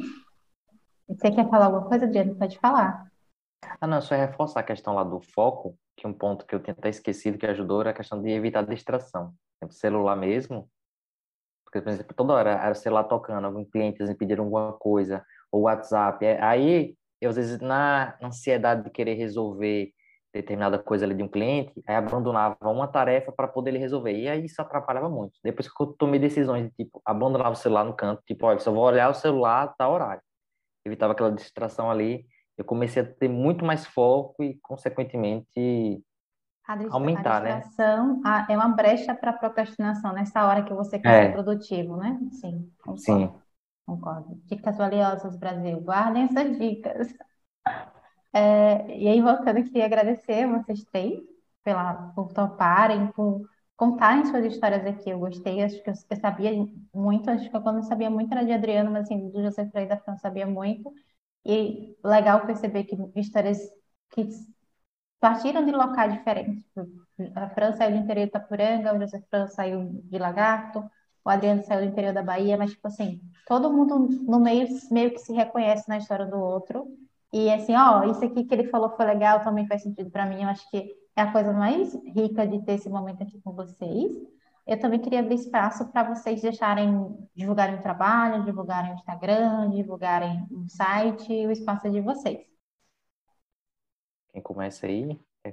[1.09, 2.35] Você quer falar alguma coisa, Adriano?
[2.37, 3.11] Pode falar.
[3.81, 6.75] Ah, não, só reforçar a questão lá do foco, que um ponto que eu tinha
[6.77, 9.35] até esquecido que ajudou era a questão de evitar distração.
[9.63, 10.69] O celular mesmo,
[11.73, 15.25] porque, por exemplo, toda hora era o celular tocando, alguns clientes me pediram alguma coisa,
[15.51, 16.25] ou WhatsApp.
[16.25, 19.91] É, aí, eu, às vezes, na ansiedade de querer resolver
[20.35, 24.13] determinada coisa ali de um cliente, aí abandonava uma tarefa para poder ele resolver.
[24.13, 25.39] E aí isso atrapalhava muito.
[25.43, 28.71] Depois que eu tomei decisões de, tipo, abandonar o celular no canto, tipo, olha, só
[28.71, 30.23] vou olhar o celular tá horário.
[30.85, 36.03] Evitava aquela distração ali eu comecei a ter muito mais foco e, consequentemente,
[36.67, 37.63] a aumentar, a né?
[38.49, 41.27] é uma brecha para procrastinação nessa hora que você quer é.
[41.27, 42.19] ser produtivo, né?
[42.33, 43.01] Sim, concordo.
[43.01, 43.33] Sim.
[43.85, 44.41] Concordo.
[44.45, 45.81] Dicas valiosas, Brasil.
[45.81, 47.15] Guardem essas dicas.
[48.35, 51.21] É, e aí, voltando, queria agradecer vocês três
[51.63, 53.47] pela, por toparem, por
[53.77, 55.11] contarem suas histórias aqui.
[55.11, 56.51] Eu gostei, acho que eu, eu sabia
[56.95, 59.91] muito, acho que eu quando sabia muito era de Adriano, mas assim, do José Freire
[59.91, 60.91] da França sabia muito.
[61.45, 63.59] E legal perceber que histórias
[64.11, 64.27] que
[65.23, 66.65] partiram de locais diferentes.
[67.37, 70.85] A Fran saiu do interior de Itapuranga, o José Fran saiu de Lagarto,
[71.25, 75.13] o Adriano saiu do interior da Bahia, mas, tipo assim, todo mundo no meio meio
[75.13, 76.89] que se reconhece na história do outro.
[77.33, 80.43] E, assim, ó, isso aqui que ele falou foi legal, também faz sentido para mim.
[80.43, 84.11] Eu acho que é a coisa mais rica de ter esse momento aqui com vocês.
[84.67, 90.49] Eu também queria abrir espaço para vocês deixarem, divulgarem o trabalho, divulgarem o Instagram, divulgarem
[90.51, 92.52] o site, o espaço é de vocês.
[94.33, 95.53] Quem começa aí, é,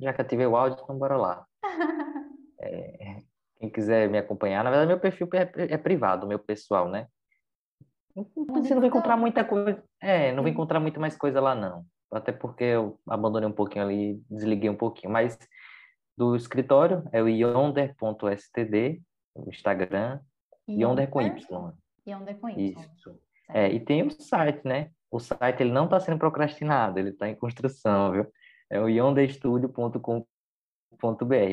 [0.00, 1.46] já que ativei o áudio, então bora lá.
[2.60, 3.22] é,
[3.58, 7.08] quem quiser me acompanhar, na verdade meu perfil é, é privado, meu pessoal, né?
[8.14, 11.84] Você não vai encontrar muita coisa, é, não vai encontrar muita mais coisa lá não.
[12.10, 15.38] Até porque eu abandonei um pouquinho ali, desliguei um pouquinho, mas
[16.16, 19.02] do escritório é o yonder.std,
[19.34, 20.20] o Instagram,
[20.68, 21.72] yonder, com Y.
[22.06, 22.70] Yonder com Y.
[22.70, 23.20] Isso.
[23.50, 24.90] É, e tem o site, né?
[25.10, 28.26] O site ele não está sendo procrastinado, ele está em construção, viu?
[28.70, 30.26] É o yonderstudio.com.br.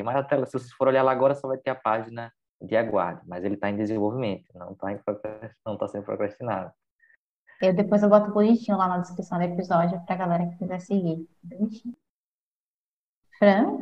[0.04, 2.76] Mas a tela, se você for olhar lá agora, só vai ter a página de
[2.76, 4.88] aguardo, mas ele está em desenvolvimento, não está
[5.64, 6.72] não tá sendo procrastinado.
[7.60, 10.80] Eu depois eu boto bonitinho lá na descrição do episódio para a galera que quiser
[10.80, 11.26] seguir.
[11.42, 11.96] Bonitinho.
[13.38, 13.78] Fran?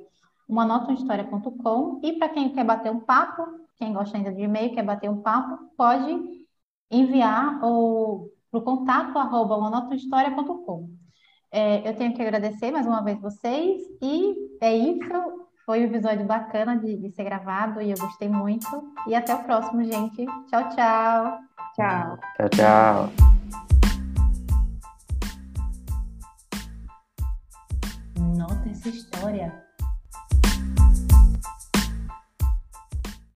[0.49, 3.43] umanotahistoria.com e para quem quer bater um papo,
[3.77, 6.47] quem gosta ainda de e-mail, quer bater um papo, pode
[6.91, 8.31] enviar para o
[8.65, 10.89] contato arroba umanotahistoria.com.
[11.53, 15.46] É, eu tenho que agradecer mais uma vez vocês e é isso.
[15.67, 18.69] Foi um episódio bacana de, de ser gravado e eu gostei muito.
[19.09, 20.25] E até o próximo, gente.
[20.49, 21.41] Tchau, tchau.
[21.75, 22.19] Tchau.
[22.37, 23.13] Tchau, tchau.
[28.37, 29.66] Nota essa história.